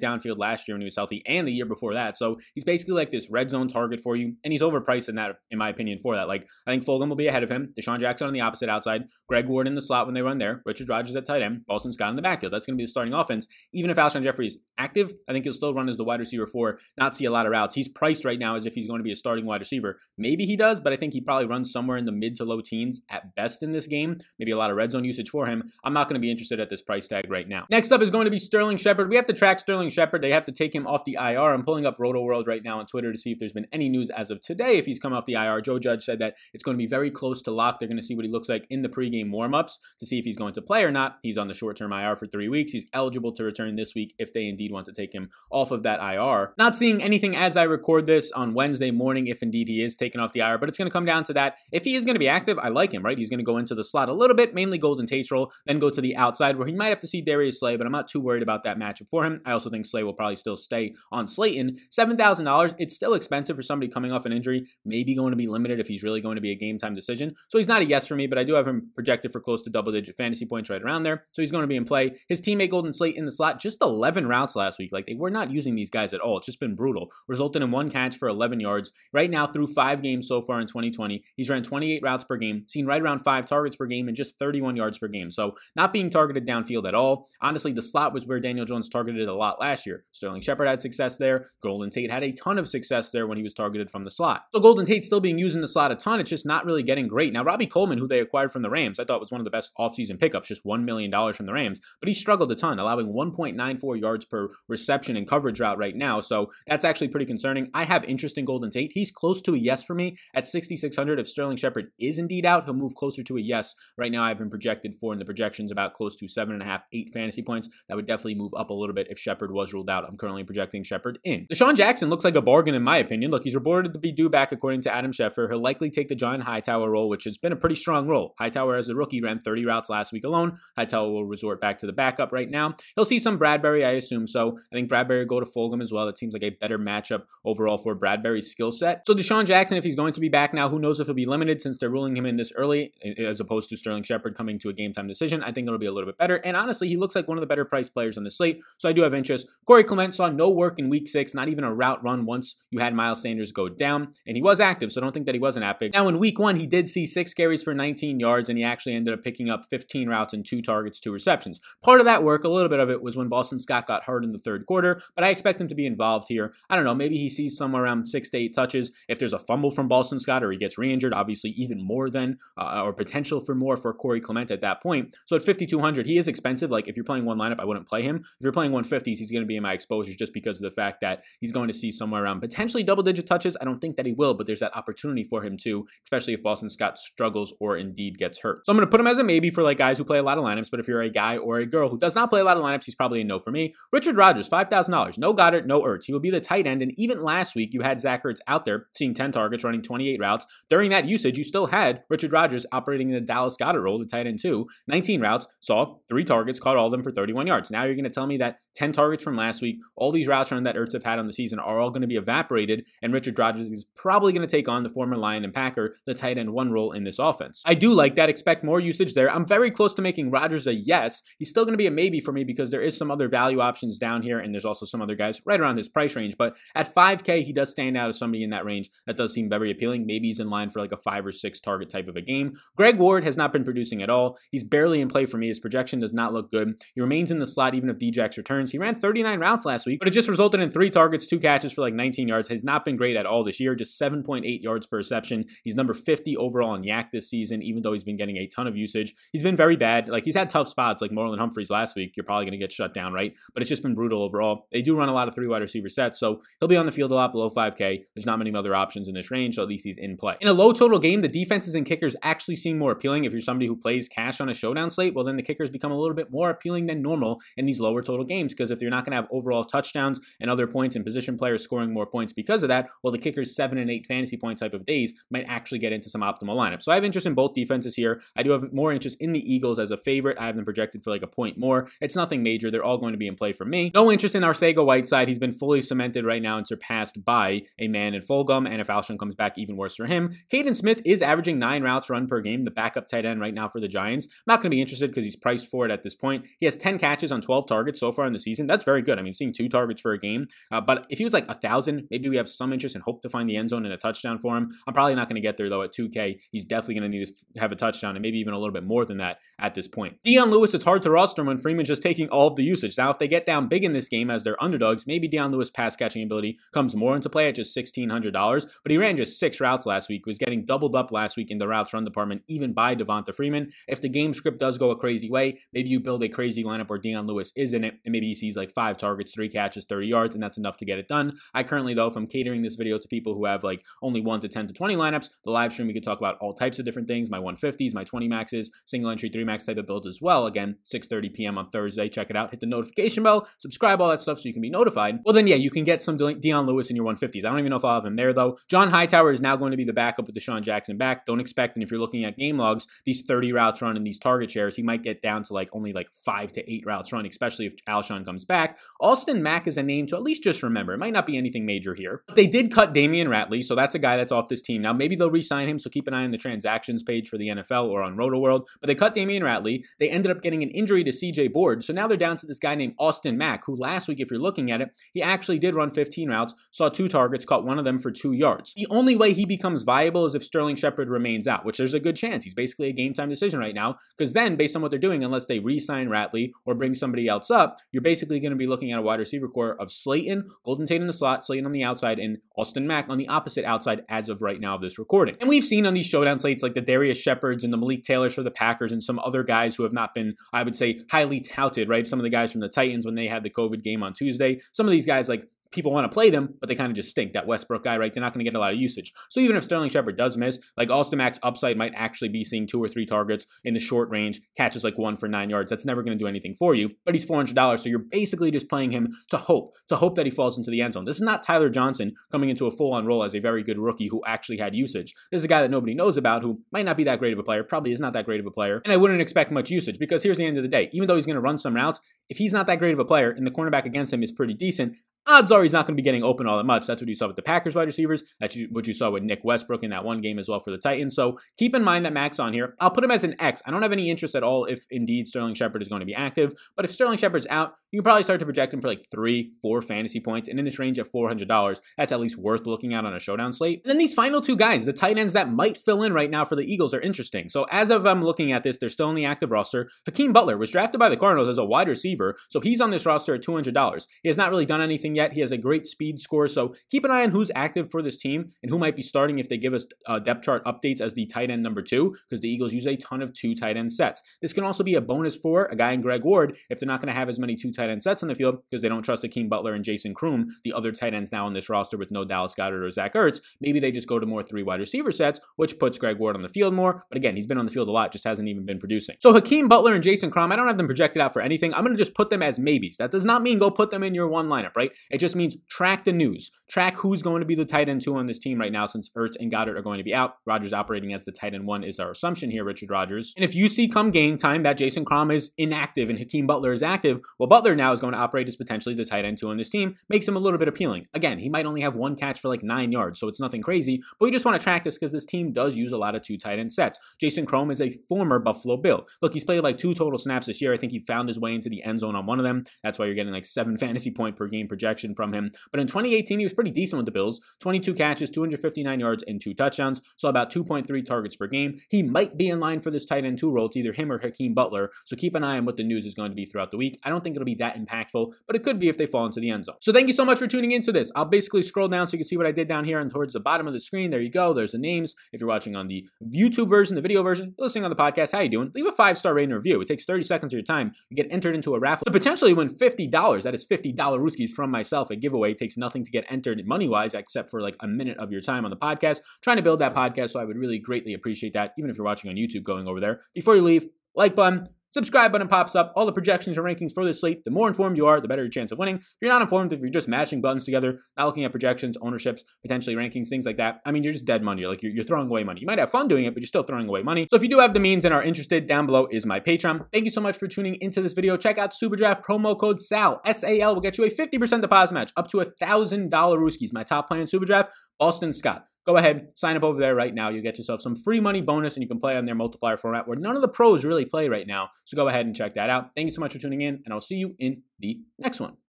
downfield 0.00 0.38
last 0.38 0.68
year 0.68 0.74
when 0.74 0.82
he 0.82 0.86
was 0.86 0.96
healthy 0.96 1.22
and 1.26 1.46
the 1.46 1.52
year 1.52 1.66
before 1.66 1.94
that. 1.94 2.16
So 2.16 2.38
he's 2.54 2.64
basically 2.64 2.94
like 2.94 3.10
this 3.10 3.30
red 3.30 3.50
zone 3.50 3.68
target 3.68 4.00
for 4.02 4.16
you, 4.16 4.34
and 4.44 4.52
he's 4.52 4.62
overpriced 4.62 5.08
in 5.08 5.16
that, 5.16 5.36
in 5.50 5.58
my 5.58 5.68
opinion, 5.68 5.98
for 5.98 6.14
that. 6.14 6.28
Like 6.28 6.46
I 6.66 6.70
think 6.70 6.84
Fulgham 6.84 7.08
will 7.08 7.16
be 7.16 7.26
ahead 7.26 7.42
of 7.42 7.50
him. 7.50 7.74
DeSean 7.78 8.00
Jackson 8.00 8.26
on 8.26 8.32
the 8.32 8.40
opposite 8.40 8.68
outside, 8.68 9.04
Greg 9.28 9.46
Ward 9.46 9.66
in 9.66 9.74
the 9.74 9.82
slot 9.82 10.06
when 10.06 10.14
they 10.14 10.22
run 10.22 10.38
there, 10.38 10.62
Richard 10.64 10.88
Rodgers 10.88 11.16
at 11.16 11.26
tight 11.26 11.42
end, 11.42 11.66
Boston 11.66 11.92
Scott 11.92 12.10
in 12.10 12.16
the 12.16 12.22
backfield. 12.22 12.52
That's 12.52 12.66
going 12.66 12.76
to 12.76 12.80
be 12.80 12.84
the 12.84 12.88
starting 12.88 13.14
offense. 13.14 13.46
Even 13.72 13.90
if 13.90 13.96
Alshon 13.96 14.22
is 14.44 14.58
active, 14.78 15.12
I 15.28 15.32
think 15.32 15.44
he'll 15.44 15.52
still 15.52 15.74
run 15.74 15.88
as 15.88 15.96
the 15.96 16.04
wide 16.04 16.20
receiver 16.20 16.46
four, 16.46 16.78
not 16.98 17.14
see 17.14 17.24
a 17.24 17.30
lot 17.30 17.46
of 17.46 17.52
routes. 17.52 17.76
He's 17.76 17.88
priced 17.88 18.24
right 18.24 18.38
now 18.38 18.56
as 18.56 18.66
if 18.66 18.74
he's 18.74 18.86
going 18.86 19.00
to 19.00 19.04
be 19.04 19.12
a 19.12 19.16
starting 19.16 19.46
wide 19.46 19.60
receiver. 19.60 19.98
Maybe 20.16 20.46
he 20.46 20.56
does, 20.56 20.80
but 20.80 20.92
I 20.92 20.96
think 20.96 21.12
he 21.12 21.20
probably 21.20 21.46
runs 21.46 21.72
somewhere 21.72 21.96
in 21.96 22.04
the 22.04 22.12
mid 22.12 22.36
to 22.36 22.44
low 22.44 22.60
teens 22.60 23.00
best 23.34 23.62
in 23.62 23.72
this 23.72 23.86
game. 23.86 24.18
Maybe 24.38 24.50
a 24.50 24.56
lot 24.56 24.70
of 24.70 24.76
red 24.76 24.92
zone 24.92 25.04
usage 25.04 25.30
for 25.30 25.46
him. 25.46 25.72
I'm 25.84 25.92
not 25.92 26.08
going 26.08 26.14
to 26.14 26.20
be 26.20 26.30
interested 26.30 26.60
at 26.60 26.68
this 26.68 26.82
price 26.82 27.08
tag 27.08 27.30
right 27.30 27.48
now. 27.48 27.66
Next 27.70 27.92
up 27.92 28.02
is 28.02 28.10
going 28.10 28.24
to 28.24 28.30
be 28.30 28.38
Sterling 28.38 28.76
Shepard. 28.76 29.08
We 29.08 29.16
have 29.16 29.26
to 29.26 29.32
track 29.32 29.58
Sterling 29.58 29.90
Shepard. 29.90 30.22
They 30.22 30.32
have 30.32 30.44
to 30.46 30.52
take 30.52 30.74
him 30.74 30.86
off 30.86 31.04
the 31.04 31.14
IR. 31.14 31.52
I'm 31.52 31.64
pulling 31.64 31.86
up 31.86 31.96
Roto 31.98 32.22
World 32.22 32.46
right 32.46 32.62
now 32.62 32.78
on 32.78 32.86
Twitter 32.86 33.12
to 33.12 33.18
see 33.18 33.32
if 33.32 33.38
there's 33.38 33.52
been 33.52 33.66
any 33.72 33.88
news 33.88 34.10
as 34.10 34.30
of 34.30 34.40
today 34.40 34.78
if 34.78 34.86
he's 34.86 34.98
come 34.98 35.12
off 35.12 35.26
the 35.26 35.34
IR. 35.34 35.60
Joe 35.60 35.78
Judge 35.78 36.04
said 36.04 36.18
that 36.18 36.36
it's 36.52 36.62
going 36.62 36.76
to 36.76 36.82
be 36.82 36.86
very 36.86 37.10
close 37.10 37.42
to 37.42 37.50
lock. 37.50 37.78
They're 37.78 37.88
going 37.88 37.96
to 37.96 38.02
see 38.02 38.14
what 38.14 38.24
he 38.24 38.30
looks 38.30 38.48
like 38.48 38.66
in 38.70 38.82
the 38.82 38.88
pregame 38.88 39.30
warmups 39.30 39.78
to 39.98 40.06
see 40.06 40.18
if 40.18 40.24
he's 40.24 40.36
going 40.36 40.54
to 40.54 40.62
play 40.62 40.84
or 40.84 40.90
not. 40.90 41.18
He's 41.22 41.38
on 41.38 41.48
the 41.48 41.54
short 41.54 41.76
term 41.76 41.92
IR 41.92 42.16
for 42.16 42.26
three 42.26 42.48
weeks. 42.48 42.72
He's 42.72 42.86
eligible 42.92 43.32
to 43.32 43.44
return 43.44 43.76
this 43.76 43.94
week 43.94 44.14
if 44.18 44.32
they 44.32 44.48
indeed 44.48 44.72
want 44.72 44.86
to 44.86 44.92
take 44.92 45.12
him 45.12 45.30
off 45.50 45.70
of 45.70 45.82
that 45.82 46.00
IR. 46.00 46.54
Not 46.58 46.76
seeing 46.76 47.02
anything 47.02 47.36
as 47.36 47.56
I 47.56 47.64
record 47.64 48.06
this 48.06 48.32
on 48.32 48.54
Wednesday 48.54 48.90
morning 48.90 49.26
if 49.26 49.42
indeed 49.42 49.68
he 49.68 49.82
is 49.82 49.96
taken 49.96 50.20
off 50.20 50.32
the 50.32 50.40
IR, 50.40 50.58
but 50.58 50.68
it's 50.68 50.78
going 50.78 50.88
to 50.88 50.92
come 50.92 51.04
down 51.04 51.24
to 51.24 51.32
that. 51.34 51.56
If 51.70 51.84
he 51.84 51.94
is 51.94 52.04
going 52.04 52.14
to 52.14 52.20
be 52.20 52.28
active, 52.28 52.58
I 52.58 52.68
like 52.68 52.92
him, 52.92 53.02
right? 53.02 53.18
Going 53.30 53.38
to 53.38 53.44
go 53.44 53.56
into 53.56 53.74
the 53.74 53.84
slot 53.84 54.08
a 54.08 54.12
little 54.12 54.36
bit, 54.36 54.54
mainly 54.54 54.78
Golden 54.78 55.06
Tate's 55.06 55.30
role, 55.30 55.52
then 55.66 55.78
go 55.78 55.90
to 55.90 56.00
the 56.00 56.16
outside 56.16 56.56
where 56.56 56.66
he 56.66 56.74
might 56.74 56.88
have 56.88 57.00
to 57.00 57.06
see 57.06 57.22
Darius 57.22 57.60
Slay, 57.60 57.76
but 57.76 57.86
I'm 57.86 57.92
not 57.92 58.08
too 58.08 58.20
worried 58.20 58.42
about 58.42 58.64
that 58.64 58.78
matchup 58.78 59.08
for 59.10 59.24
him. 59.24 59.40
I 59.44 59.52
also 59.52 59.70
think 59.70 59.86
Slay 59.86 60.02
will 60.02 60.14
probably 60.14 60.36
still 60.36 60.56
stay 60.56 60.94
on 61.10 61.26
Slayton. 61.26 61.78
$7,000, 61.90 62.74
it's 62.78 62.94
still 62.94 63.14
expensive 63.14 63.56
for 63.56 63.62
somebody 63.62 63.90
coming 63.90 64.12
off 64.12 64.26
an 64.26 64.32
injury, 64.32 64.66
maybe 64.84 65.14
going 65.14 65.30
to 65.32 65.36
be 65.36 65.46
limited 65.46 65.80
if 65.80 65.88
he's 65.88 66.02
really 66.02 66.20
going 66.20 66.36
to 66.36 66.40
be 66.40 66.50
a 66.50 66.56
game 66.56 66.78
time 66.78 66.94
decision. 66.94 67.34
So 67.48 67.58
he's 67.58 67.68
not 67.68 67.82
a 67.82 67.86
yes 67.86 68.06
for 68.06 68.14
me, 68.14 68.26
but 68.26 68.38
I 68.38 68.44
do 68.44 68.54
have 68.54 68.66
him 68.66 68.90
projected 68.94 69.32
for 69.32 69.40
close 69.40 69.62
to 69.62 69.70
double 69.70 69.92
digit 69.92 70.16
fantasy 70.16 70.46
points 70.46 70.70
right 70.70 70.82
around 70.82 71.02
there. 71.02 71.24
So 71.32 71.42
he's 71.42 71.50
going 71.50 71.62
to 71.62 71.68
be 71.68 71.76
in 71.76 71.84
play. 71.84 72.12
His 72.28 72.40
teammate 72.40 72.70
Golden 72.70 72.92
Tate 72.92 73.16
in 73.16 73.24
the 73.24 73.32
slot, 73.32 73.60
just 73.60 73.82
11 73.82 74.26
routes 74.26 74.56
last 74.56 74.78
week. 74.78 74.92
Like 74.92 75.06
they 75.06 75.14
were 75.14 75.30
not 75.30 75.50
using 75.50 75.74
these 75.74 75.90
guys 75.90 76.12
at 76.12 76.20
all. 76.20 76.38
It's 76.38 76.46
just 76.46 76.60
been 76.60 76.74
brutal. 76.74 77.10
Resulted 77.28 77.62
in 77.62 77.70
one 77.70 77.90
catch 77.90 78.16
for 78.16 78.28
11 78.28 78.60
yards. 78.60 78.92
Right 79.12 79.30
now, 79.30 79.46
through 79.46 79.68
five 79.68 80.02
games 80.02 80.28
so 80.28 80.42
far 80.42 80.60
in 80.60 80.66
2020, 80.66 81.22
he's 81.36 81.50
ran 81.50 81.62
28 81.62 82.02
routes 82.02 82.24
per 82.24 82.36
game, 82.36 82.66
seen 82.66 82.86
right 82.86 83.00
around 83.00 83.11
five 83.18 83.46
targets 83.46 83.76
per 83.76 83.86
game, 83.86 84.08
and 84.08 84.16
just 84.16 84.38
31 84.38 84.76
yards 84.76 84.98
per 84.98 85.08
game. 85.08 85.30
So 85.30 85.56
not 85.76 85.92
being 85.92 86.10
targeted 86.10 86.46
downfield 86.46 86.86
at 86.86 86.94
all. 86.94 87.28
Honestly, 87.40 87.72
the 87.72 87.82
slot 87.82 88.12
was 88.12 88.26
where 88.26 88.40
Daniel 88.40 88.66
Jones 88.66 88.88
targeted 88.88 89.28
a 89.28 89.34
lot 89.34 89.60
last 89.60 89.86
year. 89.86 90.04
Sterling 90.12 90.40
Shepard 90.40 90.68
had 90.68 90.80
success 90.80 91.18
there. 91.18 91.46
Golden 91.62 91.90
Tate 91.90 92.10
had 92.10 92.24
a 92.24 92.32
ton 92.32 92.58
of 92.58 92.68
success 92.68 93.10
there 93.10 93.26
when 93.26 93.38
he 93.38 93.44
was 93.44 93.54
targeted 93.54 93.90
from 93.90 94.04
the 94.04 94.10
slot. 94.10 94.44
So 94.54 94.60
Golden 94.60 94.86
Tate's 94.86 95.06
still 95.06 95.20
being 95.20 95.38
used 95.38 95.56
in 95.56 95.62
the 95.62 95.68
slot 95.68 95.92
a 95.92 95.96
ton. 95.96 96.20
It's 96.20 96.30
just 96.30 96.46
not 96.46 96.64
really 96.64 96.82
getting 96.82 97.08
great. 97.08 97.32
Now, 97.32 97.44
Robey-Coleman, 97.44 97.98
who 97.98 98.08
they 98.08 98.20
acquired 98.20 98.52
from 98.52 98.62
the 98.62 98.70
Rams, 98.70 98.98
I 98.98 99.04
thought 99.04 99.20
was 99.20 99.30
one 99.30 99.40
of 99.40 99.44
the 99.44 99.50
best 99.50 99.72
offseason 99.78 100.18
pickups, 100.18 100.48
just 100.48 100.64
$1 100.64 100.84
million 100.84 101.10
from 101.32 101.46
the 101.46 101.52
Rams, 101.52 101.80
but 102.00 102.08
he 102.08 102.14
struggled 102.14 102.50
a 102.52 102.54
ton, 102.54 102.78
allowing 102.78 103.12
1.94 103.12 104.00
yards 104.00 104.24
per 104.24 104.50
reception 104.68 105.16
and 105.16 105.28
coverage 105.28 105.60
route 105.60 105.78
right 105.78 105.96
now. 105.96 106.20
So 106.20 106.50
that's 106.66 106.84
actually 106.84 107.08
pretty 107.08 107.26
concerning. 107.26 107.70
I 107.74 107.84
have 107.84 108.04
interest 108.04 108.38
in 108.38 108.44
Golden 108.44 108.70
Tate. 108.70 108.92
He's 108.94 109.10
close 109.10 109.42
to 109.42 109.54
a 109.54 109.58
yes 109.58 109.84
for 109.84 109.94
me 109.94 110.16
at 110.34 110.46
6,600. 110.46 111.18
If 111.18 111.28
Sterling 111.28 111.56
Shepard 111.56 111.90
is 111.98 112.18
indeed 112.18 112.46
out, 112.46 112.64
he'll 112.64 112.74
move 112.74 112.94
closer 113.02 113.24
to 113.24 113.36
a 113.36 113.40
yes. 113.40 113.74
Right 113.98 114.12
now, 114.12 114.22
I've 114.22 114.38
been 114.38 114.48
projected 114.48 114.94
for 114.94 115.12
in 115.12 115.18
the 115.18 115.24
projections 115.24 115.72
about 115.72 115.92
close 115.92 116.14
to 116.14 116.28
seven 116.28 116.54
and 116.54 116.62
a 116.62 116.64
half, 116.64 116.84
eight 116.92 117.10
fantasy 117.12 117.42
points. 117.42 117.68
That 117.88 117.96
would 117.96 118.06
definitely 118.06 118.36
move 118.36 118.52
up 118.56 118.70
a 118.70 118.74
little 118.74 118.94
bit 118.94 119.08
if 119.10 119.18
Shepard 119.18 119.50
was 119.50 119.72
ruled 119.72 119.90
out. 119.90 120.04
I'm 120.08 120.16
currently 120.16 120.44
projecting 120.44 120.84
Shepard 120.84 121.18
in. 121.24 121.48
DeSean 121.52 121.76
Jackson 121.76 122.10
looks 122.10 122.24
like 122.24 122.36
a 122.36 122.40
bargain 122.40 122.76
in 122.76 122.82
my 122.84 122.98
opinion. 122.98 123.32
Look, 123.32 123.42
he's 123.42 123.56
reported 123.56 123.92
to 123.92 123.98
be 123.98 124.12
due 124.12 124.28
back 124.28 124.52
according 124.52 124.82
to 124.82 124.94
Adam 124.94 125.10
Schefter. 125.10 125.50
He'll 125.50 125.60
likely 125.60 125.90
take 125.90 126.08
the 126.08 126.14
John 126.14 126.42
Hightower 126.42 126.88
role, 126.88 127.08
which 127.08 127.24
has 127.24 127.38
been 127.38 127.50
a 127.50 127.56
pretty 127.56 127.74
strong 127.74 128.06
role. 128.06 128.34
Hightower 128.38 128.76
as 128.76 128.88
a 128.88 128.94
rookie 128.94 129.20
ran 129.20 129.40
30 129.40 129.66
routes 129.66 129.90
last 129.90 130.12
week 130.12 130.22
alone. 130.22 130.56
Hightower 130.76 131.10
will 131.10 131.24
resort 131.24 131.60
back 131.60 131.78
to 131.78 131.86
the 131.86 131.92
backup 131.92 132.30
right 132.30 132.48
now. 132.48 132.76
He'll 132.94 133.04
see 133.04 133.18
some 133.18 133.36
Bradberry, 133.36 133.84
I 133.84 133.92
assume 133.92 134.28
so. 134.28 134.58
I 134.72 134.76
think 134.76 134.88
Bradberry 134.88 135.20
will 135.20 135.26
go 135.26 135.40
to 135.40 135.46
Fulgham 135.46 135.82
as 135.82 135.92
well. 135.92 136.06
It 136.06 136.18
seems 136.18 136.34
like 136.34 136.44
a 136.44 136.50
better 136.50 136.78
matchup 136.78 137.24
overall 137.44 137.78
for 137.78 137.96
Bradberry's 137.96 138.48
skill 138.48 138.70
set. 138.70 139.04
So 139.08 139.14
DeSean 139.14 139.46
Jackson, 139.46 139.76
if 139.76 139.82
he's 139.82 139.96
going 139.96 140.12
to 140.12 140.20
be 140.20 140.28
back 140.28 140.54
now, 140.54 140.68
who 140.68 140.78
knows 140.78 141.00
if 141.00 141.08
he'll 141.08 141.14
be 141.14 141.26
limited 141.26 141.60
since 141.60 141.78
they're 141.78 141.90
ruling 141.90 142.16
him 142.16 142.26
in 142.26 142.36
this 142.36 142.52
early, 142.56 142.91
as 143.18 143.40
opposed 143.40 143.68
to 143.70 143.76
Sterling 143.76 144.02
Shepard 144.02 144.36
coming 144.36 144.58
to 144.60 144.68
a 144.68 144.72
game 144.72 144.92
time 144.92 145.08
decision. 145.08 145.42
I 145.42 145.52
think 145.52 145.66
it'll 145.66 145.78
be 145.78 145.86
a 145.86 145.92
little 145.92 146.08
bit 146.08 146.18
better. 146.18 146.36
And 146.36 146.56
honestly, 146.56 146.88
he 146.88 146.96
looks 146.96 147.14
like 147.14 147.28
one 147.28 147.36
of 147.36 147.40
the 147.40 147.46
better 147.46 147.64
priced 147.64 147.94
players 147.94 148.16
on 148.16 148.24
the 148.24 148.30
slate. 148.30 148.60
So 148.78 148.88
I 148.88 148.92
do 148.92 149.02
have 149.02 149.14
interest. 149.14 149.48
Corey 149.66 149.84
Clement 149.84 150.14
saw 150.14 150.28
no 150.28 150.50
work 150.50 150.78
in 150.78 150.88
week 150.88 151.08
six, 151.08 151.34
not 151.34 151.48
even 151.48 151.64
a 151.64 151.74
route 151.74 152.02
run 152.02 152.24
once 152.24 152.56
you 152.70 152.78
had 152.78 152.94
Miles 152.94 153.22
Sanders 153.22 153.52
go 153.52 153.68
down. 153.68 154.14
And 154.26 154.36
he 154.36 154.42
was 154.42 154.60
active, 154.60 154.92
so 154.92 155.00
I 155.00 155.04
don't 155.04 155.12
think 155.12 155.26
that 155.26 155.34
he 155.34 155.40
wasn't 155.40 155.62
big. 155.78 155.92
Now, 155.92 156.08
in 156.08 156.18
week 156.18 156.38
one, 156.38 156.56
he 156.56 156.66
did 156.66 156.88
see 156.88 157.06
six 157.06 157.34
carries 157.34 157.62
for 157.62 157.74
19 157.74 158.20
yards, 158.20 158.48
and 158.48 158.58
he 158.58 158.64
actually 158.64 158.94
ended 158.94 159.14
up 159.14 159.24
picking 159.24 159.48
up 159.50 159.66
15 159.70 160.08
routes 160.08 160.34
and 160.34 160.44
two 160.44 160.62
targets, 160.62 161.00
two 161.00 161.12
receptions. 161.12 161.60
Part 161.82 162.00
of 162.00 162.06
that 162.06 162.22
work, 162.22 162.44
a 162.44 162.48
little 162.48 162.68
bit 162.68 162.80
of 162.80 162.90
it, 162.90 163.02
was 163.02 163.16
when 163.16 163.28
Boston 163.28 163.60
Scott 163.60 163.86
got 163.86 164.04
hurt 164.04 164.24
in 164.24 164.32
the 164.32 164.38
third 164.38 164.66
quarter, 164.66 165.00
but 165.14 165.24
I 165.24 165.28
expect 165.28 165.60
him 165.60 165.68
to 165.68 165.74
be 165.74 165.86
involved 165.86 166.28
here. 166.28 166.52
I 166.68 166.76
don't 166.76 166.84
know, 166.84 166.94
maybe 166.94 167.16
he 167.16 167.30
sees 167.30 167.56
somewhere 167.56 167.84
around 167.84 168.06
six 168.06 168.30
to 168.30 168.38
eight 168.38 168.54
touches. 168.54 168.92
If 169.08 169.18
there's 169.18 169.32
a 169.32 169.38
fumble 169.38 169.70
from 169.70 169.88
Boston 169.88 170.20
Scott 170.20 170.42
or 170.42 170.50
he 170.50 170.58
gets 170.58 170.78
re 170.78 170.92
injured, 170.92 171.14
obviously 171.14 171.50
even 171.50 171.82
more 171.82 172.10
than, 172.10 172.38
uh, 172.56 172.81
or 172.82 172.92
potential 172.92 173.40
for 173.40 173.54
more 173.54 173.76
for 173.76 173.92
Corey 173.92 174.20
Clement 174.20 174.50
at 174.50 174.60
that 174.60 174.82
point. 174.82 175.16
So 175.26 175.36
at 175.36 175.42
5,200, 175.42 176.06
he 176.06 176.18
is 176.18 176.28
expensive. 176.28 176.70
Like 176.70 176.88
if 176.88 176.96
you're 176.96 177.04
playing 177.04 177.24
one 177.24 177.38
lineup, 177.38 177.60
I 177.60 177.64
wouldn't 177.64 177.88
play 177.88 178.02
him. 178.02 178.16
If 178.16 178.42
you're 178.42 178.52
playing 178.52 178.72
150s, 178.72 179.18
he's 179.18 179.30
going 179.30 179.42
to 179.42 179.46
be 179.46 179.56
in 179.56 179.62
my 179.62 179.72
exposure 179.72 180.12
just 180.18 180.32
because 180.32 180.56
of 180.56 180.62
the 180.62 180.70
fact 180.70 181.00
that 181.00 181.22
he's 181.40 181.52
going 181.52 181.68
to 181.68 181.74
see 181.74 181.90
somewhere 181.90 182.24
around 182.24 182.40
potentially 182.40 182.82
double 182.82 183.02
digit 183.02 183.26
touches. 183.26 183.56
I 183.60 183.64
don't 183.64 183.80
think 183.80 183.96
that 183.96 184.06
he 184.06 184.12
will, 184.12 184.34
but 184.34 184.46
there's 184.46 184.60
that 184.60 184.76
opportunity 184.76 185.24
for 185.24 185.42
him 185.42 185.56
too, 185.56 185.86
especially 186.04 186.34
if 186.34 186.42
Boston 186.42 186.70
Scott 186.70 186.98
struggles 186.98 187.54
or 187.60 187.76
indeed 187.76 188.18
gets 188.18 188.40
hurt. 188.40 188.66
So 188.66 188.72
I'm 188.72 188.76
going 188.76 188.86
to 188.86 188.90
put 188.90 189.00
him 189.00 189.06
as 189.06 189.18
a 189.18 189.24
maybe 189.24 189.50
for 189.50 189.62
like 189.62 189.78
guys 189.78 189.98
who 189.98 190.04
play 190.04 190.18
a 190.18 190.22
lot 190.22 190.38
of 190.38 190.44
lineups, 190.44 190.70
but 190.70 190.80
if 190.80 190.88
you're 190.88 191.02
a 191.02 191.10
guy 191.10 191.36
or 191.36 191.58
a 191.58 191.66
girl 191.66 191.88
who 191.88 191.98
does 191.98 192.14
not 192.14 192.30
play 192.30 192.40
a 192.40 192.44
lot 192.44 192.56
of 192.56 192.62
lineups, 192.62 192.84
he's 192.84 192.94
probably 192.94 193.20
a 193.20 193.24
no 193.24 193.38
for 193.38 193.50
me. 193.50 193.74
Richard 193.92 194.16
Rodgers, 194.16 194.48
$5,000. 194.48 195.18
No 195.18 195.34
Goedert, 195.34 195.66
no 195.66 195.82
Ertz. 195.82 196.04
He 196.06 196.12
will 196.12 196.20
be 196.20 196.30
the 196.30 196.40
tight 196.40 196.66
end. 196.66 196.82
And 196.82 196.92
even 196.98 197.22
last 197.22 197.54
week, 197.54 197.72
you 197.72 197.82
had 197.82 198.00
Zach 198.00 198.24
Ertz 198.24 198.38
out 198.46 198.64
there 198.64 198.86
seeing 198.94 199.14
10 199.14 199.32
targets, 199.32 199.64
running 199.64 199.82
28 199.82 200.20
routes. 200.20 200.46
During 200.70 200.90
that 200.90 201.06
usage, 201.06 201.38
you 201.38 201.44
still 201.44 201.66
had 201.66 202.02
Richard 202.08 202.32
Rodgers 202.32 202.61
operating 202.72 203.08
in 203.08 203.14
the 203.14 203.20
Dallas 203.20 203.56
Goedert 203.60 203.82
role, 203.82 203.98
the 203.98 204.06
tight 204.06 204.26
end 204.26 204.40
two, 204.40 204.66
19 204.88 205.20
routes, 205.20 205.46
saw 205.60 205.96
three 206.08 206.24
targets, 206.24 206.60
caught 206.60 206.76
all 206.76 206.86
of 206.86 206.92
them 206.92 207.02
for 207.02 207.10
31 207.10 207.46
yards. 207.46 207.70
Now 207.70 207.84
you're 207.84 207.94
going 207.94 208.04
to 208.04 208.10
tell 208.10 208.26
me 208.26 208.36
that 208.38 208.58
10 208.76 208.92
targets 208.92 209.24
from 209.24 209.36
last 209.36 209.62
week, 209.62 209.76
all 209.96 210.12
these 210.12 210.28
routes 210.28 210.52
run 210.52 210.62
that 210.64 210.76
Ertz 210.76 210.92
have 210.92 211.04
had 211.04 211.18
on 211.18 211.26
the 211.26 211.32
season 211.32 211.58
are 211.58 211.78
all 211.78 211.90
going 211.90 212.02
to 212.02 212.06
be 212.06 212.16
evaporated, 212.16 212.86
and 213.02 213.12
Richard 213.12 213.38
Rodgers 213.38 213.68
is 213.68 213.86
probably 213.96 214.32
going 214.32 214.46
to 214.46 214.56
take 214.56 214.68
on 214.68 214.82
the 214.82 214.88
former 214.88 215.16
Lion 215.16 215.44
and 215.44 215.54
Packer, 215.54 215.94
the 216.06 216.14
tight 216.14 216.38
end 216.38 216.52
one 216.52 216.70
role 216.70 216.92
in 216.92 217.04
this 217.04 217.18
offense. 217.18 217.62
I 217.66 217.74
do 217.74 217.92
like 217.92 218.14
that. 218.16 218.28
Expect 218.28 218.64
more 218.64 218.80
usage 218.80 219.14
there. 219.14 219.30
I'm 219.30 219.46
very 219.46 219.70
close 219.70 219.94
to 219.94 220.02
making 220.02 220.30
Rodgers 220.30 220.66
a 220.66 220.74
yes. 220.74 221.22
He's 221.38 221.50
still 221.50 221.64
going 221.64 221.74
to 221.74 221.78
be 221.78 221.86
a 221.86 221.90
maybe 221.90 222.20
for 222.20 222.32
me 222.32 222.44
because 222.44 222.70
there 222.70 222.82
is 222.82 222.96
some 222.96 223.10
other 223.10 223.28
value 223.28 223.60
options 223.60 223.98
down 223.98 224.22
here, 224.22 224.38
and 224.38 224.54
there's 224.54 224.64
also 224.64 224.86
some 224.86 225.02
other 225.02 225.14
guys 225.14 225.40
right 225.44 225.60
around 225.60 225.76
his 225.76 225.88
price 225.88 226.16
range. 226.16 226.36
But 226.38 226.56
at 226.74 226.94
5K, 226.94 227.42
he 227.42 227.52
does 227.52 227.70
stand 227.70 227.96
out 227.96 228.08
as 228.08 228.18
somebody 228.18 228.42
in 228.42 228.50
that 228.50 228.64
range 228.64 228.90
that 229.06 229.16
does 229.16 229.32
seem 229.32 229.48
very 229.48 229.70
appealing. 229.70 230.06
Maybe 230.06 230.28
he's 230.28 230.40
in 230.40 230.50
line 230.50 230.70
for 230.70 230.80
like 230.80 230.92
a 230.92 230.96
five 230.96 231.26
or 231.26 231.32
six 231.32 231.60
target 231.60 231.90
type 231.90 232.08
of 232.08 232.16
a 232.16 232.22
game. 232.22 232.51
Greg 232.76 232.98
Ward 232.98 233.24
has 233.24 233.36
not 233.36 233.52
been 233.52 233.64
producing 233.64 234.02
at 234.02 234.10
all. 234.10 234.38
He's 234.50 234.64
barely 234.64 235.00
in 235.00 235.08
play 235.08 235.26
for 235.26 235.38
me. 235.38 235.48
His 235.48 235.60
projection 235.60 236.00
does 236.00 236.14
not 236.14 236.32
look 236.32 236.50
good. 236.50 236.82
He 236.94 237.00
remains 237.00 237.30
in 237.30 237.38
the 237.38 237.46
slot 237.46 237.74
even 237.74 237.90
if 237.90 237.98
Djax 237.98 238.36
returns. 238.36 238.72
He 238.72 238.78
ran 238.78 238.94
39 238.94 239.40
routes 239.40 239.64
last 239.64 239.86
week, 239.86 239.98
but 239.98 240.08
it 240.08 240.12
just 240.12 240.28
resulted 240.28 240.60
in 240.60 240.70
three 240.70 240.90
targets, 240.90 241.26
two 241.26 241.38
catches 241.38 241.72
for 241.72 241.80
like 241.80 241.94
19 241.94 242.28
yards. 242.28 242.48
Has 242.48 242.64
not 242.64 242.84
been 242.84 242.96
great 242.96 243.16
at 243.16 243.26
all 243.26 243.44
this 243.44 243.60
year, 243.60 243.74
just 243.74 244.00
7.8 244.00 244.62
yards 244.62 244.86
per 244.86 244.96
reception. 244.96 245.44
He's 245.62 245.74
number 245.74 245.94
50 245.94 246.36
overall 246.36 246.74
in 246.74 246.82
YAC 246.82 247.10
this 247.10 247.28
season, 247.30 247.62
even 247.62 247.82
though 247.82 247.92
he's 247.92 248.04
been 248.04 248.16
getting 248.16 248.36
a 248.36 248.46
ton 248.46 248.66
of 248.66 248.76
usage. 248.76 249.14
He's 249.32 249.42
been 249.42 249.56
very 249.56 249.76
bad. 249.76 250.08
Like 250.08 250.24
he's 250.24 250.36
had 250.36 250.50
tough 250.50 250.68
spots 250.68 251.00
like 251.00 251.10
Marlon 251.10 251.38
Humphreys 251.38 251.70
last 251.70 251.96
week. 251.96 252.16
You're 252.16 252.24
probably 252.24 252.44
going 252.44 252.52
to 252.52 252.58
get 252.58 252.72
shut 252.72 252.94
down, 252.94 253.12
right? 253.12 253.34
But 253.54 253.62
it's 253.62 253.70
just 253.70 253.82
been 253.82 253.94
brutal 253.94 254.22
overall. 254.22 254.66
They 254.72 254.82
do 254.82 254.96
run 254.96 255.08
a 255.08 255.12
lot 255.12 255.28
of 255.28 255.34
three 255.34 255.46
wide 255.46 255.62
receiver 255.62 255.88
sets, 255.88 256.18
so 256.18 256.40
he'll 256.58 256.68
be 256.68 256.76
on 256.76 256.86
the 256.86 256.92
field 256.92 257.10
a 257.10 257.14
lot 257.14 257.32
below 257.32 257.50
5K. 257.50 258.04
There's 258.14 258.26
not 258.26 258.38
many 258.38 258.54
other 258.54 258.74
options 258.74 259.08
in 259.08 259.14
this 259.14 259.30
range, 259.30 259.56
so 259.56 259.62
at 259.62 259.68
least 259.68 259.84
he's 259.84 259.98
in 259.98 260.16
play. 260.16 260.36
In 260.40 260.48
a 260.48 260.52
low 260.52 260.72
total 260.72 260.98
game, 260.98 261.22
the 261.22 261.28
defenses 261.28 261.74
and 261.74 261.86
kickers 261.86 262.16
actually 262.22 262.41
seem 262.46 262.78
more 262.78 262.92
appealing. 262.92 263.24
If 263.24 263.32
you're 263.32 263.40
somebody 263.40 263.66
who 263.66 263.76
plays 263.76 264.08
cash 264.08 264.40
on 264.40 264.48
a 264.48 264.54
showdown 264.54 264.90
slate, 264.90 265.14
well, 265.14 265.24
then 265.24 265.36
the 265.36 265.42
kickers 265.42 265.70
become 265.70 265.92
a 265.92 265.98
little 265.98 266.14
bit 266.14 266.30
more 266.30 266.50
appealing 266.50 266.86
than 266.86 267.02
normal 267.02 267.40
in 267.56 267.66
these 267.66 267.80
lower 267.80 268.02
total 268.02 268.24
games 268.24 268.52
because 268.52 268.70
if 268.70 268.80
you're 268.80 268.90
not 268.90 269.04
going 269.04 269.12
to 269.12 269.16
have 269.16 269.28
overall 269.30 269.64
touchdowns 269.64 270.20
and 270.40 270.50
other 270.50 270.66
points 270.66 270.96
and 270.96 271.04
position 271.04 271.36
players 271.36 271.62
scoring 271.62 271.92
more 271.92 272.06
points 272.06 272.32
because 272.32 272.62
of 272.62 272.68
that, 272.68 272.88
well, 273.02 273.12
the 273.12 273.18
kickers 273.18 273.54
seven 273.54 273.78
and 273.78 273.90
eight 273.90 274.06
fantasy 274.06 274.36
point 274.36 274.58
type 274.58 274.74
of 274.74 274.86
days 274.86 275.14
might 275.30 275.44
actually 275.48 275.78
get 275.78 275.92
into 275.92 276.10
some 276.10 276.20
optimal 276.20 276.56
lineups. 276.56 276.82
So 276.82 276.92
I 276.92 276.96
have 276.96 277.04
interest 277.04 277.26
in 277.26 277.34
both 277.34 277.54
defenses 277.54 277.94
here. 277.94 278.20
I 278.36 278.42
do 278.42 278.50
have 278.50 278.72
more 278.72 278.92
interest 278.92 279.16
in 279.20 279.32
the 279.32 279.52
Eagles 279.52 279.78
as 279.78 279.90
a 279.90 279.96
favorite. 279.96 280.38
I 280.38 280.46
have 280.46 280.56
them 280.56 280.64
projected 280.64 281.02
for 281.02 281.10
like 281.10 281.22
a 281.22 281.26
point 281.26 281.58
more. 281.58 281.88
It's 282.00 282.16
nothing 282.16 282.42
major. 282.42 282.70
They're 282.70 282.84
all 282.84 282.98
going 282.98 283.12
to 283.12 283.18
be 283.18 283.26
in 283.26 283.36
play 283.36 283.52
for 283.52 283.64
me. 283.64 283.90
No 283.94 284.10
interest 284.10 284.34
in 284.34 284.42
Arcega 284.42 284.84
Whiteside. 284.84 285.28
He's 285.28 285.38
been 285.38 285.52
fully 285.52 285.82
cemented 285.82 286.24
right 286.24 286.42
now 286.42 286.58
and 286.58 286.66
surpassed 286.66 287.24
by 287.24 287.62
a 287.78 287.88
man 287.88 288.14
in 288.14 288.22
Fulgham. 288.22 288.68
And 288.68 288.80
if 288.80 288.88
Alshon 288.88 289.18
comes 289.18 289.34
back, 289.34 289.58
even 289.58 289.76
worse 289.76 289.96
for 289.96 290.06
him. 290.06 290.30
Kaden 290.52 290.76
Smith 290.76 291.00
is 291.04 291.22
averaging 291.22 291.58
nine 291.58 291.82
routes 291.82 292.10
run 292.10 292.26
per 292.32 292.40
game, 292.40 292.64
the 292.64 292.70
backup 292.70 293.08
tight 293.08 293.26
end 293.26 293.42
right 293.42 293.52
now 293.52 293.68
for 293.68 293.78
the 293.78 293.88
Giants. 293.88 294.26
I'm 294.26 294.32
not 294.46 294.62
going 294.62 294.70
to 294.70 294.74
be 294.74 294.80
interested 294.80 295.10
because 295.10 295.26
he's 295.26 295.36
priced 295.36 295.66
for 295.66 295.84
it 295.84 295.90
at 295.90 296.02
this 296.02 296.14
point. 296.14 296.46
He 296.58 296.64
has 296.64 296.78
10 296.78 296.98
catches 296.98 297.30
on 297.30 297.42
12 297.42 297.66
targets 297.66 298.00
so 298.00 298.10
far 298.10 298.26
in 298.26 298.32
the 298.32 298.40
season. 298.40 298.66
That's 298.66 298.84
very 298.84 299.02
good. 299.02 299.18
I 299.18 299.22
mean, 299.22 299.34
seeing 299.34 299.52
two 299.52 299.68
targets 299.68 300.00
for 300.00 300.12
a 300.12 300.18
game. 300.18 300.46
Uh, 300.70 300.80
but 300.80 301.04
if 301.10 301.18
he 301.18 301.24
was 301.24 301.34
like 301.34 301.44
a 301.50 301.54
thousand, 301.54 302.08
maybe 302.10 302.30
we 302.30 302.36
have 302.36 302.48
some 302.48 302.72
interest 302.72 302.94
and 302.94 303.04
hope 303.04 303.20
to 303.20 303.28
find 303.28 303.50
the 303.50 303.56
end 303.58 303.68
zone 303.68 303.84
and 303.84 303.92
a 303.92 303.98
touchdown 303.98 304.38
for 304.38 304.56
him. 304.56 304.70
I'm 304.86 304.94
probably 304.94 305.14
not 305.14 305.28
going 305.28 305.34
to 305.34 305.42
get 305.42 305.58
there 305.58 305.68
though 305.68 305.82
at 305.82 305.92
2K. 305.92 306.40
He's 306.50 306.64
definitely 306.64 306.94
going 306.94 307.12
to 307.12 307.18
need 307.18 307.26
to 307.26 307.60
have 307.60 307.70
a 307.70 307.76
touchdown 307.76 308.16
and 308.16 308.22
maybe 308.22 308.38
even 308.38 308.54
a 308.54 308.58
little 308.58 308.72
bit 308.72 308.84
more 308.84 309.04
than 309.04 309.18
that 309.18 309.40
at 309.58 309.74
this 309.74 309.88
point. 309.88 310.16
Dion 310.24 310.50
Lewis, 310.50 310.72
it's 310.72 310.84
hard 310.84 311.02
to 311.02 311.10
roster 311.10 311.44
when 311.44 311.58
Freeman's 311.58 311.88
just 311.88 312.02
taking 312.02 312.30
all 312.30 312.48
of 312.48 312.56
the 312.56 312.64
usage. 312.64 312.96
Now, 312.96 313.10
if 313.10 313.18
they 313.18 313.28
get 313.28 313.44
down 313.44 313.68
big 313.68 313.84
in 313.84 313.92
this 313.92 314.08
game 314.08 314.30
as 314.30 314.42
they're 314.42 314.62
underdogs, 314.62 315.06
maybe 315.06 315.28
Dion 315.28 315.52
Lewis 315.52 315.70
pass 315.70 315.96
catching 315.96 316.22
ability 316.22 316.56
comes 316.72 316.96
more 316.96 317.14
into 317.14 317.28
play 317.28 317.48
at 317.48 317.56
just 317.56 317.76
$1,600. 317.76 318.66
But 318.82 318.90
he 318.90 318.96
ran 318.96 319.18
just 319.18 319.38
six 319.38 319.60
routes 319.60 319.84
last 319.84 320.08
week, 320.08 320.24
was 320.24 320.38
getting 320.38 320.64
doubled 320.64 320.96
up 320.96 321.12
last 321.12 321.36
week 321.36 321.50
in 321.50 321.58
the 321.58 321.68
routes 321.68 321.92
run 321.92 322.04
department, 322.04 322.21
even 322.48 322.72
by 322.72 322.94
Devonta 322.94 323.34
Freeman. 323.34 323.72
If 323.88 324.00
the 324.00 324.08
game 324.08 324.34
script 324.34 324.58
does 324.58 324.78
go 324.78 324.90
a 324.90 324.96
crazy 324.96 325.30
way, 325.30 325.58
maybe 325.72 325.88
you 325.88 326.00
build 326.00 326.22
a 326.22 326.28
crazy 326.28 326.62
lineup 326.62 326.88
where 326.88 326.98
Dion 326.98 327.26
Lewis 327.26 327.52
is 327.56 327.72
in 327.72 327.84
it, 327.84 327.94
and 328.04 328.12
maybe 328.12 328.26
he 328.26 328.34
sees 328.34 328.56
like 328.56 328.72
five 328.72 328.98
targets, 328.98 329.34
three 329.34 329.48
catches, 329.48 329.84
30 329.84 330.06
yards, 330.06 330.34
and 330.34 330.42
that's 330.42 330.58
enough 330.58 330.76
to 330.78 330.84
get 330.84 330.98
it 330.98 331.08
done. 331.08 331.32
I 331.54 331.62
currently, 331.62 331.94
though, 331.94 332.06
if 332.06 332.16
I'm 332.16 332.26
catering 332.26 332.62
this 332.62 332.76
video 332.76 332.98
to 332.98 333.08
people 333.08 333.34
who 333.34 333.46
have 333.46 333.64
like 333.64 333.84
only 334.02 334.20
one 334.20 334.40
to 334.40 334.48
10 334.48 334.68
to 334.68 334.74
20 334.74 334.96
lineups, 334.96 335.30
the 335.44 335.50
live 335.50 335.72
stream, 335.72 335.88
we 335.88 335.94
could 335.94 336.04
talk 336.04 336.18
about 336.18 336.38
all 336.40 336.54
types 336.54 336.78
of 336.78 336.84
different 336.84 337.08
things, 337.08 337.30
my 337.30 337.38
150s, 337.38 337.94
my 337.94 338.04
20 338.04 338.28
maxes, 338.28 338.70
single 338.84 339.10
entry, 339.10 339.28
three 339.28 339.44
max 339.44 339.66
type 339.66 339.78
of 339.78 339.86
builds 339.86 340.06
as 340.06 340.20
well. 340.20 340.46
Again, 340.46 340.76
6.30 340.92 341.34
p.m. 341.34 341.58
on 341.58 341.68
Thursday. 341.68 342.08
Check 342.08 342.30
it 342.30 342.36
out. 342.36 342.50
Hit 342.50 342.60
the 342.60 342.66
notification 342.66 343.22
bell, 343.22 343.48
subscribe, 343.58 344.00
all 344.00 344.08
that 344.10 344.20
stuff 344.20 344.38
so 344.38 344.48
you 344.48 344.52
can 344.52 344.62
be 344.62 344.70
notified. 344.70 345.18
Well, 345.24 345.34
then, 345.34 345.46
yeah, 345.46 345.56
you 345.56 345.70
can 345.70 345.84
get 345.84 346.02
some 346.02 346.16
Dion 346.16 346.66
Lewis 346.66 346.90
in 346.90 346.96
your 346.96 347.06
150s. 347.06 347.44
I 347.44 347.50
don't 347.50 347.58
even 347.58 347.70
know 347.70 347.76
if 347.76 347.84
I'll 347.84 347.94
have 347.94 348.06
him 348.06 348.16
there, 348.16 348.32
though. 348.32 348.58
John 348.68 348.90
Hightower 348.90 349.32
is 349.32 349.40
now 349.40 349.56
going 349.56 349.70
to 349.70 349.76
be 349.76 349.84
the 349.84 349.92
backup 349.92 350.26
with 350.26 350.36
DeSean 350.36 350.62
Jackson 350.62 350.96
back. 350.96 351.26
Don't 351.26 351.40
expect, 351.40 351.76
and 351.76 351.82
if 351.82 351.90
you're 351.90 352.00
looking 352.00 352.11
at 352.20 352.36
game 352.36 352.58
logs, 352.58 352.86
these 353.04 353.22
30 353.22 353.52
routes 353.52 353.82
run 353.82 353.96
and 353.96 354.06
these 354.06 354.18
target 354.18 354.50
shares, 354.50 354.76
he 354.76 354.82
might 354.82 355.02
get 355.02 355.22
down 355.22 355.42
to 355.44 355.52
like 355.52 355.68
only 355.72 355.92
like 355.92 356.08
five 356.12 356.52
to 356.52 356.72
eight 356.72 356.84
routes 356.86 357.12
run, 357.12 357.26
especially 357.26 357.66
if 357.66 357.74
Alshon 357.86 358.24
comes 358.24 358.44
back. 358.44 358.78
Austin 359.00 359.42
Mack 359.42 359.66
is 359.66 359.78
a 359.78 359.82
name 359.82 360.06
to 360.08 360.16
at 360.16 360.22
least 360.22 360.42
just 360.42 360.62
remember. 360.62 360.92
It 360.92 360.98
might 360.98 361.12
not 361.12 361.26
be 361.26 361.36
anything 361.36 361.66
major 361.66 361.94
here. 361.94 362.22
But 362.26 362.36
they 362.36 362.46
did 362.46 362.72
cut 362.72 362.94
Damion 362.94 363.28
Ratley, 363.28 363.64
so 363.64 363.74
that's 363.74 363.94
a 363.94 363.98
guy 363.98 364.16
that's 364.16 364.32
off 364.32 364.48
this 364.48 364.62
team. 364.62 364.82
Now, 364.82 364.92
maybe 364.92 365.16
they'll 365.16 365.30
re 365.30 365.42
sign 365.42 365.68
him, 365.68 365.78
so 365.78 365.90
keep 365.90 366.06
an 366.06 366.14
eye 366.14 366.24
on 366.24 366.30
the 366.30 366.38
transactions 366.38 367.02
page 367.02 367.28
for 367.28 367.38
the 367.38 367.48
NFL 367.48 367.88
or 367.88 368.02
on 368.02 368.16
Rotoworld. 368.16 368.66
But 368.80 368.88
they 368.88 368.94
cut 368.94 369.14
Damion 369.14 369.42
Ratley. 369.42 369.84
They 369.98 370.10
ended 370.10 370.30
up 370.30 370.42
getting 370.42 370.62
an 370.62 370.70
injury 370.70 371.04
to 371.04 371.10
CJ 371.10 371.52
Board, 371.52 371.84
so 371.84 371.92
now 371.92 372.06
they're 372.06 372.16
down 372.16 372.36
to 372.38 372.46
this 372.46 372.58
guy 372.58 372.74
named 372.74 372.94
Austin 372.98 373.38
Mack, 373.38 373.64
who 373.64 373.74
last 373.74 374.08
week, 374.08 374.20
if 374.20 374.30
you're 374.30 374.40
looking 374.40 374.70
at 374.70 374.80
it, 374.80 374.90
he 375.12 375.22
actually 375.22 375.58
did 375.58 375.74
run 375.74 375.90
15 375.90 376.28
routes, 376.28 376.54
saw 376.70 376.88
two 376.88 377.08
targets, 377.08 377.44
caught 377.44 377.64
one 377.64 377.78
of 377.78 377.84
them 377.84 377.98
for 377.98 378.10
two 378.10 378.32
yards. 378.32 378.74
The 378.74 378.86
only 378.90 379.16
way 379.16 379.32
he 379.32 379.44
becomes 379.44 379.82
viable 379.82 380.26
is 380.26 380.34
if 380.34 380.44
Sterling 380.44 380.76
Shepard 380.76 381.08
remains 381.08 381.46
out, 381.46 381.64
which 381.64 381.78
there's 381.78 381.94
a 381.94 382.00
good 382.02 382.16
chance. 382.16 382.44
He's 382.44 382.54
basically 382.54 382.88
a 382.88 382.92
game 382.92 383.14
time 383.14 383.30
decision 383.30 383.58
right 383.58 383.74
now, 383.74 383.96
because 384.16 384.32
then, 384.32 384.56
based 384.56 384.76
on 384.76 384.82
what 384.82 384.90
they're 384.90 385.00
doing, 385.00 385.24
unless 385.24 385.46
they 385.46 385.58
re 385.58 385.78
sign 385.78 386.08
Ratley 386.08 386.52
or 386.66 386.74
bring 386.74 386.94
somebody 386.94 387.28
else 387.28 387.50
up, 387.50 387.78
you're 387.90 388.02
basically 388.02 388.40
going 388.40 388.50
to 388.50 388.56
be 388.56 388.66
looking 388.66 388.92
at 388.92 388.98
a 388.98 389.02
wide 389.02 389.18
receiver 389.18 389.48
core 389.48 389.80
of 389.80 389.90
Slayton, 389.90 390.46
Golden 390.64 390.86
Tate 390.86 391.00
in 391.00 391.06
the 391.06 391.12
slot, 391.12 391.44
Slayton 391.44 391.66
on 391.66 391.72
the 391.72 391.84
outside, 391.84 392.18
and 392.18 392.38
Austin 392.56 392.86
Mack 392.86 393.08
on 393.08 393.18
the 393.18 393.28
opposite 393.28 393.64
outside 393.64 394.02
as 394.08 394.28
of 394.28 394.42
right 394.42 394.60
now 394.60 394.74
of 394.74 394.82
this 394.82 394.98
recording. 394.98 395.36
And 395.40 395.48
we've 395.48 395.64
seen 395.64 395.86
on 395.86 395.94
these 395.94 396.06
showdown 396.06 396.38
slates 396.38 396.62
like 396.62 396.74
the 396.74 396.80
Darius 396.80 397.18
Shepherds 397.18 397.64
and 397.64 397.72
the 397.72 397.76
Malik 397.76 398.04
Taylors 398.04 398.34
for 398.34 398.42
the 398.42 398.50
Packers 398.50 398.92
and 398.92 399.02
some 399.02 399.18
other 399.20 399.42
guys 399.42 399.76
who 399.76 399.82
have 399.82 399.92
not 399.92 400.14
been, 400.14 400.34
I 400.52 400.62
would 400.62 400.76
say, 400.76 401.00
highly 401.10 401.40
touted, 401.40 401.88
right? 401.88 402.06
Some 402.06 402.18
of 402.18 402.24
the 402.24 402.30
guys 402.30 402.52
from 402.52 402.60
the 402.60 402.68
Titans 402.68 403.06
when 403.06 403.14
they 403.14 403.28
had 403.28 403.42
the 403.42 403.50
COVID 403.50 403.82
game 403.82 404.02
on 404.02 404.12
Tuesday. 404.12 404.60
Some 404.72 404.86
of 404.86 404.92
these 404.92 405.06
guys 405.06 405.28
like 405.28 405.48
people 405.72 405.92
want 405.92 406.10
to 406.10 406.14
play 406.14 406.30
them, 406.30 406.54
but 406.60 406.68
they 406.68 406.74
kind 406.74 406.90
of 406.90 406.96
just 406.96 407.10
stink. 407.10 407.32
That 407.32 407.46
Westbrook 407.46 407.84
guy, 407.84 407.96
right? 407.96 408.12
They're 408.12 408.22
not 408.22 408.32
going 408.32 408.44
to 408.44 408.50
get 408.50 408.56
a 408.56 408.60
lot 408.60 408.72
of 408.72 408.78
usage. 408.78 409.12
So 409.30 409.40
even 409.40 409.56
if 409.56 409.64
Sterling 409.64 409.90
Shepard 409.90 410.16
does 410.16 410.36
miss, 410.36 410.60
like 410.76 410.90
Austin 410.90 411.18
Mack's 411.18 411.40
upside 411.42 411.76
might 411.76 411.92
actually 411.94 412.28
be 412.28 412.44
seeing 412.44 412.66
two 412.66 412.82
or 412.82 412.88
three 412.88 413.06
targets 413.06 413.46
in 413.64 413.74
the 413.74 413.80
short 413.80 414.10
range, 414.10 414.40
catches 414.56 414.84
like 414.84 414.98
one 414.98 415.16
for 415.16 415.28
nine 415.28 415.50
yards. 415.50 415.70
That's 415.70 415.86
never 415.86 416.02
going 416.02 416.16
to 416.16 416.22
do 416.22 416.28
anything 416.28 416.54
for 416.54 416.74
you, 416.74 416.90
but 417.04 417.14
he's 417.14 417.26
$400. 417.26 417.78
So 417.78 417.88
you're 417.88 417.98
basically 417.98 418.50
just 418.50 418.68
playing 418.68 418.92
him 418.92 419.08
to 419.30 419.36
hope, 419.36 419.74
to 419.88 419.96
hope 419.96 420.14
that 420.16 420.26
he 420.26 420.30
falls 420.30 420.58
into 420.58 420.70
the 420.70 420.82
end 420.82 420.94
zone. 420.94 421.04
This 421.04 421.16
is 421.16 421.22
not 421.22 421.42
Tyler 421.42 421.70
Johnson 421.70 422.12
coming 422.30 422.50
into 422.50 422.66
a 422.66 422.70
full 422.70 422.92
on 422.92 423.06
role 423.06 423.22
as 423.22 423.34
a 423.34 423.40
very 423.40 423.62
good 423.62 423.78
rookie 423.78 424.08
who 424.08 424.22
actually 424.26 424.58
had 424.58 424.74
usage. 424.74 425.14
This 425.30 425.40
is 425.40 425.44
a 425.44 425.48
guy 425.48 425.62
that 425.62 425.70
nobody 425.70 425.94
knows 425.94 426.16
about 426.16 426.42
who 426.42 426.60
might 426.70 426.84
not 426.84 426.96
be 426.96 427.04
that 427.04 427.18
great 427.18 427.32
of 427.32 427.38
a 427.38 427.42
player, 427.42 427.64
probably 427.64 427.92
is 427.92 428.00
not 428.00 428.12
that 428.12 428.24
great 428.24 428.40
of 428.40 428.46
a 428.46 428.50
player. 428.50 428.82
And 428.84 428.92
I 428.92 428.96
wouldn't 428.96 429.20
expect 429.20 429.50
much 429.50 429.70
usage 429.70 429.98
because 429.98 430.22
here's 430.22 430.36
the 430.36 430.44
end 430.44 430.56
of 430.56 430.62
the 430.62 430.68
day. 430.68 430.90
Even 430.92 431.08
though 431.08 431.16
he's 431.16 431.26
going 431.26 431.34
to 431.34 431.40
run 431.40 431.58
some 431.58 431.74
routes, 431.74 432.00
if 432.28 432.38
he's 432.38 432.52
not 432.52 432.66
that 432.66 432.78
great 432.78 432.92
of 432.92 432.98
a 432.98 433.04
player 433.04 433.30
and 433.30 433.46
the 433.46 433.50
cornerback 433.50 433.84
against 433.84 434.12
him 434.12 434.22
is 434.22 434.32
pretty 434.32 434.54
decent, 434.54 434.96
odds 435.26 435.50
are 435.50 435.62
he's 435.62 435.72
not 435.72 435.86
going 435.86 435.96
to 435.96 436.00
be 436.00 436.04
getting 436.04 436.22
open 436.22 436.46
all 436.46 436.56
that 436.56 436.64
much. 436.64 436.86
That's 436.86 437.00
what 437.00 437.08
you 437.08 437.14
saw 437.14 437.26
with 437.26 437.36
the 437.36 437.42
Packers 437.42 437.74
wide 437.74 437.86
receivers. 437.86 438.24
That's 438.40 438.56
what 438.70 438.86
you 438.86 438.94
saw 438.94 439.10
with 439.10 439.22
Nick 439.22 439.40
Westbrook 439.44 439.82
in 439.82 439.90
that 439.90 440.04
one 440.04 440.20
game 440.20 440.38
as 440.38 440.48
well 440.48 440.60
for 440.60 440.70
the 440.70 440.78
Titans. 440.78 441.14
So 441.14 441.38
keep 441.58 441.74
in 441.74 441.84
mind 441.84 442.04
that 442.04 442.12
Max 442.12 442.38
on 442.38 442.52
here. 442.52 442.74
I'll 442.80 442.90
put 442.90 443.04
him 443.04 443.10
as 443.10 443.24
an 443.24 443.34
X. 443.40 443.62
I 443.66 443.70
don't 443.70 443.82
have 443.82 443.92
any 443.92 444.10
interest 444.10 444.34
at 444.34 444.42
all 444.42 444.64
if 444.64 444.84
indeed 444.90 445.28
Sterling 445.28 445.54
Shepard 445.54 445.82
is 445.82 445.88
going 445.88 446.00
to 446.00 446.06
be 446.06 446.14
active. 446.14 446.52
But 446.76 446.84
if 446.84 446.92
Sterling 446.92 447.18
Shepard's 447.18 447.46
out, 447.50 447.74
you 447.90 448.00
can 448.00 448.04
probably 448.04 448.22
start 448.22 448.40
to 448.40 448.46
project 448.46 448.72
him 448.72 448.80
for 448.80 448.88
like 448.88 449.06
three, 449.10 449.52
four 449.60 449.82
fantasy 449.82 450.20
points. 450.20 450.48
And 450.48 450.58
in 450.58 450.64
this 450.64 450.78
range 450.78 450.98
of 450.98 451.10
$400, 451.10 451.80
that's 451.96 452.12
at 452.12 452.20
least 452.20 452.38
worth 452.38 452.66
looking 452.66 452.94
at 452.94 453.04
on 453.04 453.14
a 453.14 453.20
showdown 453.20 453.52
slate. 453.52 453.82
And 453.84 453.90
then 453.90 453.98
these 453.98 454.14
final 454.14 454.40
two 454.40 454.56
guys, 454.56 454.86
the 454.86 454.92
tight 454.92 455.18
ends 455.18 455.34
that 455.34 455.52
might 455.52 455.76
fill 455.76 456.02
in 456.02 456.12
right 456.12 456.30
now 456.30 456.44
for 456.44 456.56
the 456.56 456.64
Eagles, 456.64 456.94
are 456.94 457.00
interesting. 457.00 457.48
So 457.48 457.66
as 457.70 457.90
of 457.90 458.06
I'm 458.06 458.18
um, 458.18 458.24
looking 458.24 458.50
at 458.50 458.62
this, 458.62 458.78
they're 458.78 458.88
still 458.88 459.10
in 459.10 459.16
the 459.16 459.24
active 459.24 459.50
roster. 459.50 459.90
Hakeem 460.06 460.32
Butler 460.32 460.56
was 460.56 460.70
drafted 460.70 460.98
by 460.98 461.08
the 461.08 461.16
Cardinals 461.16 461.48
as 461.48 461.58
a 461.58 461.64
wide 461.64 461.88
receiver. 461.88 462.36
So 462.48 462.60
he's 462.60 462.80
on 462.80 462.90
this 462.90 463.06
roster 463.06 463.34
at 463.34 463.42
$200. 463.42 464.06
He 464.22 464.28
has 464.28 464.38
not 464.38 464.50
really 464.50 464.66
done 464.66 464.80
anything 464.80 465.11
yet. 465.14 465.32
He 465.32 465.40
has 465.40 465.52
a 465.52 465.58
great 465.58 465.86
speed 465.86 466.18
score. 466.18 466.48
So 466.48 466.74
keep 466.90 467.04
an 467.04 467.10
eye 467.10 467.22
on 467.22 467.30
who's 467.30 467.50
active 467.54 467.90
for 467.90 468.02
this 468.02 468.16
team 468.16 468.52
and 468.62 468.70
who 468.70 468.78
might 468.78 468.96
be 468.96 469.02
starting 469.02 469.38
if 469.38 469.48
they 469.48 469.56
give 469.56 469.74
us 469.74 469.86
uh, 470.06 470.18
depth 470.18 470.44
chart 470.44 470.64
updates 470.64 471.00
as 471.00 471.14
the 471.14 471.26
tight 471.26 471.50
end 471.50 471.62
number 471.62 471.82
two, 471.82 472.16
because 472.28 472.40
the 472.40 472.48
Eagles 472.48 472.72
use 472.72 472.86
a 472.86 472.96
ton 472.96 473.22
of 473.22 473.32
two 473.32 473.54
tight 473.54 473.76
end 473.76 473.92
sets. 473.92 474.22
This 474.40 474.52
can 474.52 474.64
also 474.64 474.84
be 474.84 474.94
a 474.94 475.00
bonus 475.00 475.36
for 475.36 475.66
a 475.66 475.76
guy 475.76 475.92
in 475.92 476.00
Greg 476.00 476.24
Ward 476.24 476.56
if 476.70 476.80
they're 476.80 476.86
not 476.86 477.00
going 477.00 477.12
to 477.12 477.18
have 477.18 477.28
as 477.28 477.38
many 477.38 477.56
two 477.56 477.72
tight 477.72 477.90
end 477.90 478.02
sets 478.02 478.22
on 478.22 478.28
the 478.28 478.34
field 478.34 478.62
because 478.70 478.82
they 478.82 478.88
don't 478.88 479.02
trust 479.02 479.22
Hakeem 479.22 479.48
Butler 479.48 479.74
and 479.74 479.84
Jason 479.84 480.14
Croom, 480.14 480.48
the 480.64 480.72
other 480.72 480.92
tight 480.92 481.14
ends 481.14 481.32
now 481.32 481.46
on 481.46 481.54
this 481.54 481.68
roster 481.68 481.96
with 481.96 482.10
no 482.10 482.24
Dallas 482.24 482.54
Goedert 482.54 482.82
or 482.82 482.90
Zach 482.90 483.14
Ertz. 483.14 483.40
Maybe 483.60 483.80
they 483.80 483.92
just 483.92 484.08
go 484.08 484.18
to 484.18 484.26
more 484.26 484.42
three 484.42 484.62
wide 484.62 484.80
receiver 484.80 485.12
sets, 485.12 485.40
which 485.56 485.78
puts 485.78 485.98
Greg 485.98 486.18
Ward 486.18 486.36
on 486.36 486.42
the 486.42 486.48
field 486.48 486.74
more. 486.74 487.04
But 487.08 487.16
again, 487.16 487.36
he's 487.36 487.46
been 487.46 487.58
on 487.58 487.66
the 487.66 487.72
field 487.72 487.88
a 487.88 487.92
lot, 487.92 488.12
just 488.12 488.24
hasn't 488.24 488.48
even 488.48 488.66
been 488.66 488.78
producing. 488.78 489.16
So 489.20 489.32
Hakeem 489.32 489.68
Butler 489.68 489.94
and 489.94 490.02
Jason 490.02 490.30
Croom, 490.30 490.52
I 490.52 490.56
don't 490.56 490.66
have 490.66 490.78
them 490.78 490.86
projected 490.86 491.20
out 491.20 491.32
for 491.32 491.42
anything. 491.42 491.74
I'm 491.74 491.84
going 491.84 491.96
to 491.96 492.02
just 492.02 492.14
put 492.14 492.30
them 492.30 492.42
as 492.42 492.58
maybes. 492.58 492.96
That 492.96 493.10
does 493.10 493.24
not 493.24 493.42
mean 493.42 493.58
go 493.58 493.70
put 493.70 493.90
them 493.90 494.02
in 494.02 494.14
your 494.14 494.28
one 494.28 494.48
lineup, 494.48 494.76
right? 494.76 494.92
It 495.10 495.18
just 495.18 495.36
means 495.36 495.56
track 495.68 496.04
the 496.04 496.12
news. 496.12 496.50
Track 496.70 496.96
who's 496.96 497.22
going 497.22 497.40
to 497.40 497.46
be 497.46 497.54
the 497.54 497.64
tight 497.64 497.88
end 497.88 498.02
two 498.02 498.16
on 498.16 498.26
this 498.26 498.38
team 498.38 498.58
right 498.58 498.72
now 498.72 498.86
since 498.86 499.10
Ertz 499.16 499.34
and 499.38 499.52
Goedert 499.52 499.76
are 499.76 499.82
going 499.82 499.98
to 499.98 500.04
be 500.04 500.14
out. 500.14 500.36
Rodgers 500.46 500.72
operating 500.72 501.12
as 501.12 501.24
the 501.24 501.32
tight 501.32 501.54
end 501.54 501.66
one 501.66 501.84
is 501.84 501.98
our 501.98 502.10
assumption 502.10 502.50
here, 502.50 502.64
Richard 502.64 502.90
Rodgers. 502.90 503.32
And 503.36 503.44
if 503.44 503.54
you 503.54 503.68
see 503.68 503.88
come 503.88 504.10
game 504.10 504.38
time 504.38 504.62
that 504.62 504.78
Jason 504.78 505.04
Croom 505.04 505.30
is 505.30 505.52
inactive 505.58 506.08
and 506.08 506.18
Hakeem 506.18 506.46
Butler 506.46 506.72
is 506.72 506.82
active, 506.82 507.20
well, 507.38 507.48
Butler 507.48 507.74
now 507.74 507.92
is 507.92 508.00
going 508.00 508.14
to 508.14 508.18
operate 508.18 508.48
as 508.48 508.56
potentially 508.56 508.94
the 508.94 509.04
tight 509.04 509.24
end 509.24 509.38
two 509.38 509.50
on 509.50 509.56
this 509.56 509.70
team, 509.70 509.96
makes 510.08 510.26
him 510.26 510.36
a 510.36 510.40
little 510.40 510.58
bit 510.58 510.68
appealing. 510.68 511.06
Again, 511.14 511.38
he 511.38 511.48
might 511.48 511.66
only 511.66 511.80
have 511.82 511.96
one 511.96 512.16
catch 512.16 512.40
for 512.40 512.48
like 512.48 512.62
nine 512.62 512.92
yards, 512.92 513.20
so 513.20 513.28
it's 513.28 513.40
nothing 513.40 513.62
crazy, 513.62 514.02
but 514.18 514.26
we 514.26 514.30
just 514.30 514.44
want 514.44 514.60
to 514.60 514.64
track 514.64 514.84
this 514.84 514.98
because 514.98 515.12
this 515.12 515.24
team 515.24 515.52
does 515.52 515.76
use 515.76 515.92
a 515.92 515.98
lot 515.98 516.14
of 516.14 516.22
two 516.22 516.38
tight 516.38 516.58
end 516.58 516.72
sets. 516.72 516.98
Jason 517.20 517.46
Croom 517.46 517.70
is 517.70 517.80
a 517.80 517.92
former 518.08 518.38
Buffalo 518.38 518.76
Bill. 518.76 519.06
Look, 519.20 519.34
he's 519.34 519.44
played 519.44 519.60
like 519.60 519.78
two 519.78 519.94
total 519.94 520.18
snaps 520.18 520.46
this 520.46 520.60
year. 520.60 520.72
I 520.72 520.76
think 520.76 520.92
he 520.92 521.00
found 521.00 521.28
his 521.28 521.38
way 521.38 521.54
into 521.54 521.68
the 521.68 521.82
end 521.82 522.00
zone 522.00 522.16
on 522.16 522.26
one 522.26 522.38
of 522.38 522.44
them. 522.44 522.64
That's 522.82 522.98
why 522.98 523.06
you're 523.06 523.14
getting 523.14 523.32
like 523.32 523.46
seven 523.46 523.76
fantasy 523.82 524.10
point 524.10 524.36
per 524.36 524.46
game 524.46 524.68
projection 524.68 524.91
from 525.14 525.32
him. 525.32 525.52
But 525.70 525.80
in 525.80 525.86
2018, 525.86 526.38
he 526.38 526.44
was 526.44 526.52
pretty 526.52 526.70
decent 526.70 526.98
with 526.98 527.06
the 527.06 527.12
Bills 527.12 527.40
22 527.60 527.94
catches, 527.94 528.30
259 528.30 529.00
yards, 529.00 529.24
and 529.26 529.40
two 529.40 529.54
touchdowns, 529.54 530.00
so 530.16 530.28
about 530.28 530.52
2.3 530.52 531.04
targets 531.04 531.36
per 531.36 531.46
game. 531.46 531.80
He 531.88 532.02
might 532.02 532.36
be 532.36 532.48
in 532.48 532.60
line 532.60 532.80
for 532.80 532.90
this 532.90 533.06
tight 533.06 533.24
end 533.24 533.38
two 533.38 533.50
role. 533.50 533.66
It's 533.66 533.76
either 533.76 533.92
him 533.92 534.10
or 534.10 534.18
Hakeem 534.18 534.54
Butler, 534.54 534.90
so 535.04 535.16
keep 535.16 535.34
an 535.34 535.44
eye 535.44 535.58
on 535.58 535.64
what 535.64 535.76
the 535.76 535.84
news 535.84 536.06
is 536.06 536.14
going 536.14 536.30
to 536.30 536.34
be 536.34 536.46
throughout 536.46 536.70
the 536.70 536.76
week. 536.76 536.98
I 537.02 537.10
don't 537.10 537.22
think 537.24 537.36
it'll 537.36 537.46
be 537.46 537.54
that 537.56 537.76
impactful, 537.76 538.32
but 538.46 538.56
it 538.56 538.64
could 538.64 538.78
be 538.78 538.88
if 538.88 538.98
they 538.98 539.06
fall 539.06 539.26
into 539.26 539.40
the 539.40 539.50
end 539.50 539.64
zone. 539.64 539.76
So 539.80 539.92
thank 539.92 540.08
you 540.08 540.14
so 540.14 540.24
much 540.24 540.38
for 540.38 540.46
tuning 540.46 540.72
into 540.72 540.92
this. 540.92 541.10
I'll 541.14 541.24
basically 541.24 541.62
scroll 541.62 541.88
down 541.88 542.08
so 542.08 542.14
you 542.14 542.18
can 542.18 542.28
see 542.28 542.36
what 542.36 542.46
I 542.46 542.52
did 542.52 542.68
down 542.68 542.84
here 542.84 542.98
and 542.98 543.10
towards 543.10 543.32
the 543.32 543.40
bottom 543.40 543.66
of 543.66 543.72
the 543.72 543.80
screen. 543.80 544.10
There 544.10 544.20
you 544.20 544.30
go. 544.30 544.52
There's 544.52 544.72
the 544.72 544.78
names. 544.78 545.14
If 545.32 545.40
you're 545.40 545.48
watching 545.48 545.76
on 545.76 545.88
the 545.88 546.06
YouTube 546.22 546.68
version, 546.68 546.96
the 546.96 547.02
video 547.02 547.22
version, 547.22 547.54
listening 547.58 547.84
on 547.84 547.90
the 547.90 547.96
podcast, 547.96 548.32
how 548.32 548.38
are 548.38 548.44
you 548.44 548.48
doing? 548.48 548.72
Leave 548.74 548.86
a 548.86 548.92
five-star 548.92 549.34
rating 549.34 549.54
review. 549.54 549.80
It 549.80 549.88
takes 549.88 550.04
30 550.04 550.24
seconds 550.24 550.52
of 550.52 550.56
your 550.56 550.64
time. 550.64 550.92
You 551.08 551.16
get 551.16 551.26
entered 551.30 551.54
into 551.54 551.74
a 551.74 551.78
raffle 551.78 552.04
to 552.04 552.10
potentially 552.10 552.54
win 552.54 552.68
$50. 552.68 553.42
That 553.42 553.54
is 553.54 553.66
$50 553.66 553.94
Rooskies 553.96 554.50
from 554.50 554.70
myself. 554.82 555.10
A 555.10 555.16
giveaway 555.16 555.52
it 555.52 555.58
takes 555.58 555.76
nothing 555.76 556.04
to 556.04 556.10
get 556.10 556.24
entered 556.28 556.60
money-wise 556.66 557.14
except 557.14 557.50
for 557.50 557.60
like 557.60 557.76
a 557.80 557.86
minute 557.86 558.18
of 558.18 558.32
your 558.32 558.40
time 558.40 558.64
on 558.64 558.70
the 558.70 558.76
podcast. 558.76 559.20
trying 559.42 559.58
to 559.58 559.62
build 559.62 559.78
that 559.78 559.94
podcast, 559.94 560.30
so 560.30 560.40
I 560.40 560.44
would 560.44 560.56
really 560.56 560.78
greatly 560.78 561.14
appreciate 561.14 561.52
that, 561.52 561.72
even 561.78 561.88
if 561.88 561.96
you're 561.96 562.04
watching 562.04 562.30
on 562.30 562.36
YouTube 562.36 562.64
going 562.64 562.88
over 562.88 562.98
there. 562.98 563.20
Before 563.32 563.54
you 563.54 563.62
leave, 563.62 563.86
like 564.16 564.34
button, 564.34 564.66
Subscribe 564.92 565.32
button 565.32 565.48
pops 565.48 565.74
up, 565.74 565.90
all 565.96 566.04
the 566.04 566.12
projections 566.12 566.58
and 566.58 566.66
rankings 566.66 566.92
for 566.94 567.02
this 567.02 567.20
slate. 567.20 567.42
The 567.46 567.50
more 567.50 567.66
informed 567.66 567.96
you 567.96 568.06
are, 568.06 568.20
the 568.20 568.28
better 568.28 568.42
your 568.42 568.50
chance 568.50 568.72
of 568.72 568.78
winning. 568.78 568.96
If 568.96 569.16
you're 569.22 569.30
not 569.30 569.40
informed, 569.40 569.72
if 569.72 569.80
you're 569.80 569.88
just 569.88 570.06
mashing 570.06 570.42
buttons 570.42 570.66
together, 570.66 570.98
not 571.16 571.24
looking 571.24 571.44
at 571.44 571.50
projections, 571.50 571.96
ownerships, 572.02 572.44
potentially 572.60 572.94
rankings, 572.94 573.28
things 573.28 573.46
like 573.46 573.56
that, 573.56 573.80
I 573.86 573.90
mean, 573.90 574.04
you're 574.04 574.12
just 574.12 574.26
dead 574.26 574.42
money. 574.42 574.66
Like 574.66 574.82
you're, 574.82 574.92
you're 574.92 575.04
throwing 575.04 575.28
away 575.28 575.44
money. 575.44 575.62
You 575.62 575.66
might 575.66 575.78
have 575.78 575.90
fun 575.90 576.08
doing 576.08 576.26
it, 576.26 576.34
but 576.34 576.42
you're 576.42 576.46
still 576.46 576.62
throwing 576.62 576.88
away 576.88 577.02
money. 577.02 577.26
So 577.30 577.36
if 577.36 577.42
you 577.42 577.48
do 577.48 577.60
have 577.60 577.72
the 577.72 577.80
means 577.80 578.04
and 578.04 578.12
are 578.12 578.22
interested, 578.22 578.66
down 578.66 578.84
below 578.84 579.08
is 579.10 579.24
my 579.24 579.40
Patreon. 579.40 579.86
Thank 579.92 580.04
you 580.04 580.10
so 580.10 580.20
much 580.20 580.36
for 580.36 580.46
tuning 580.46 580.76
into 580.82 581.00
this 581.00 581.14
video. 581.14 581.38
Check 581.38 581.56
out 581.56 581.72
Superdraft 581.72 582.22
promo 582.22 582.58
code 582.58 582.78
SAL. 582.78 583.22
S-A-L 583.24 583.74
will 583.74 583.80
get 583.80 583.96
you 583.96 584.04
a 584.04 584.10
50% 584.10 584.60
deposit 584.60 584.92
match 584.92 585.12
up 585.16 585.28
to 585.28 585.40
a 585.40 585.46
$1,000 585.46 586.10
Rooskies. 586.10 586.72
My 586.72 586.82
top 586.82 587.08
plan 587.08 587.20
in 587.20 587.26
Superdraft, 587.26 587.68
Boston 587.98 588.34
Scott. 588.34 588.66
Go 588.86 588.96
ahead, 588.96 589.28
sign 589.34 589.56
up 589.56 589.62
over 589.62 589.78
there 589.78 589.94
right 589.94 590.14
now. 590.14 590.28
You 590.28 590.42
get 590.42 590.58
yourself 590.58 590.80
some 590.80 590.96
free 590.96 591.20
money 591.20 591.40
bonus 591.40 591.74
and 591.74 591.82
you 591.82 591.88
can 591.88 592.00
play 592.00 592.16
on 592.16 592.24
their 592.24 592.34
multiplier 592.34 592.76
format 592.76 593.06
where 593.06 593.16
none 593.16 593.36
of 593.36 593.42
the 593.42 593.48
pros 593.48 593.84
really 593.84 594.04
play 594.04 594.28
right 594.28 594.46
now. 594.46 594.70
So 594.84 594.96
go 594.96 595.08
ahead 595.08 595.26
and 595.26 595.34
check 595.34 595.54
that 595.54 595.70
out. 595.70 595.90
Thank 595.94 596.06
you 596.06 596.12
so 596.12 596.20
much 596.20 596.32
for 596.32 596.38
tuning 596.38 596.62
in, 596.62 596.82
and 596.84 596.92
I'll 596.92 597.00
see 597.00 597.16
you 597.16 597.34
in 597.38 597.62
the 597.78 598.00
next 598.18 598.40
one. 598.40 598.56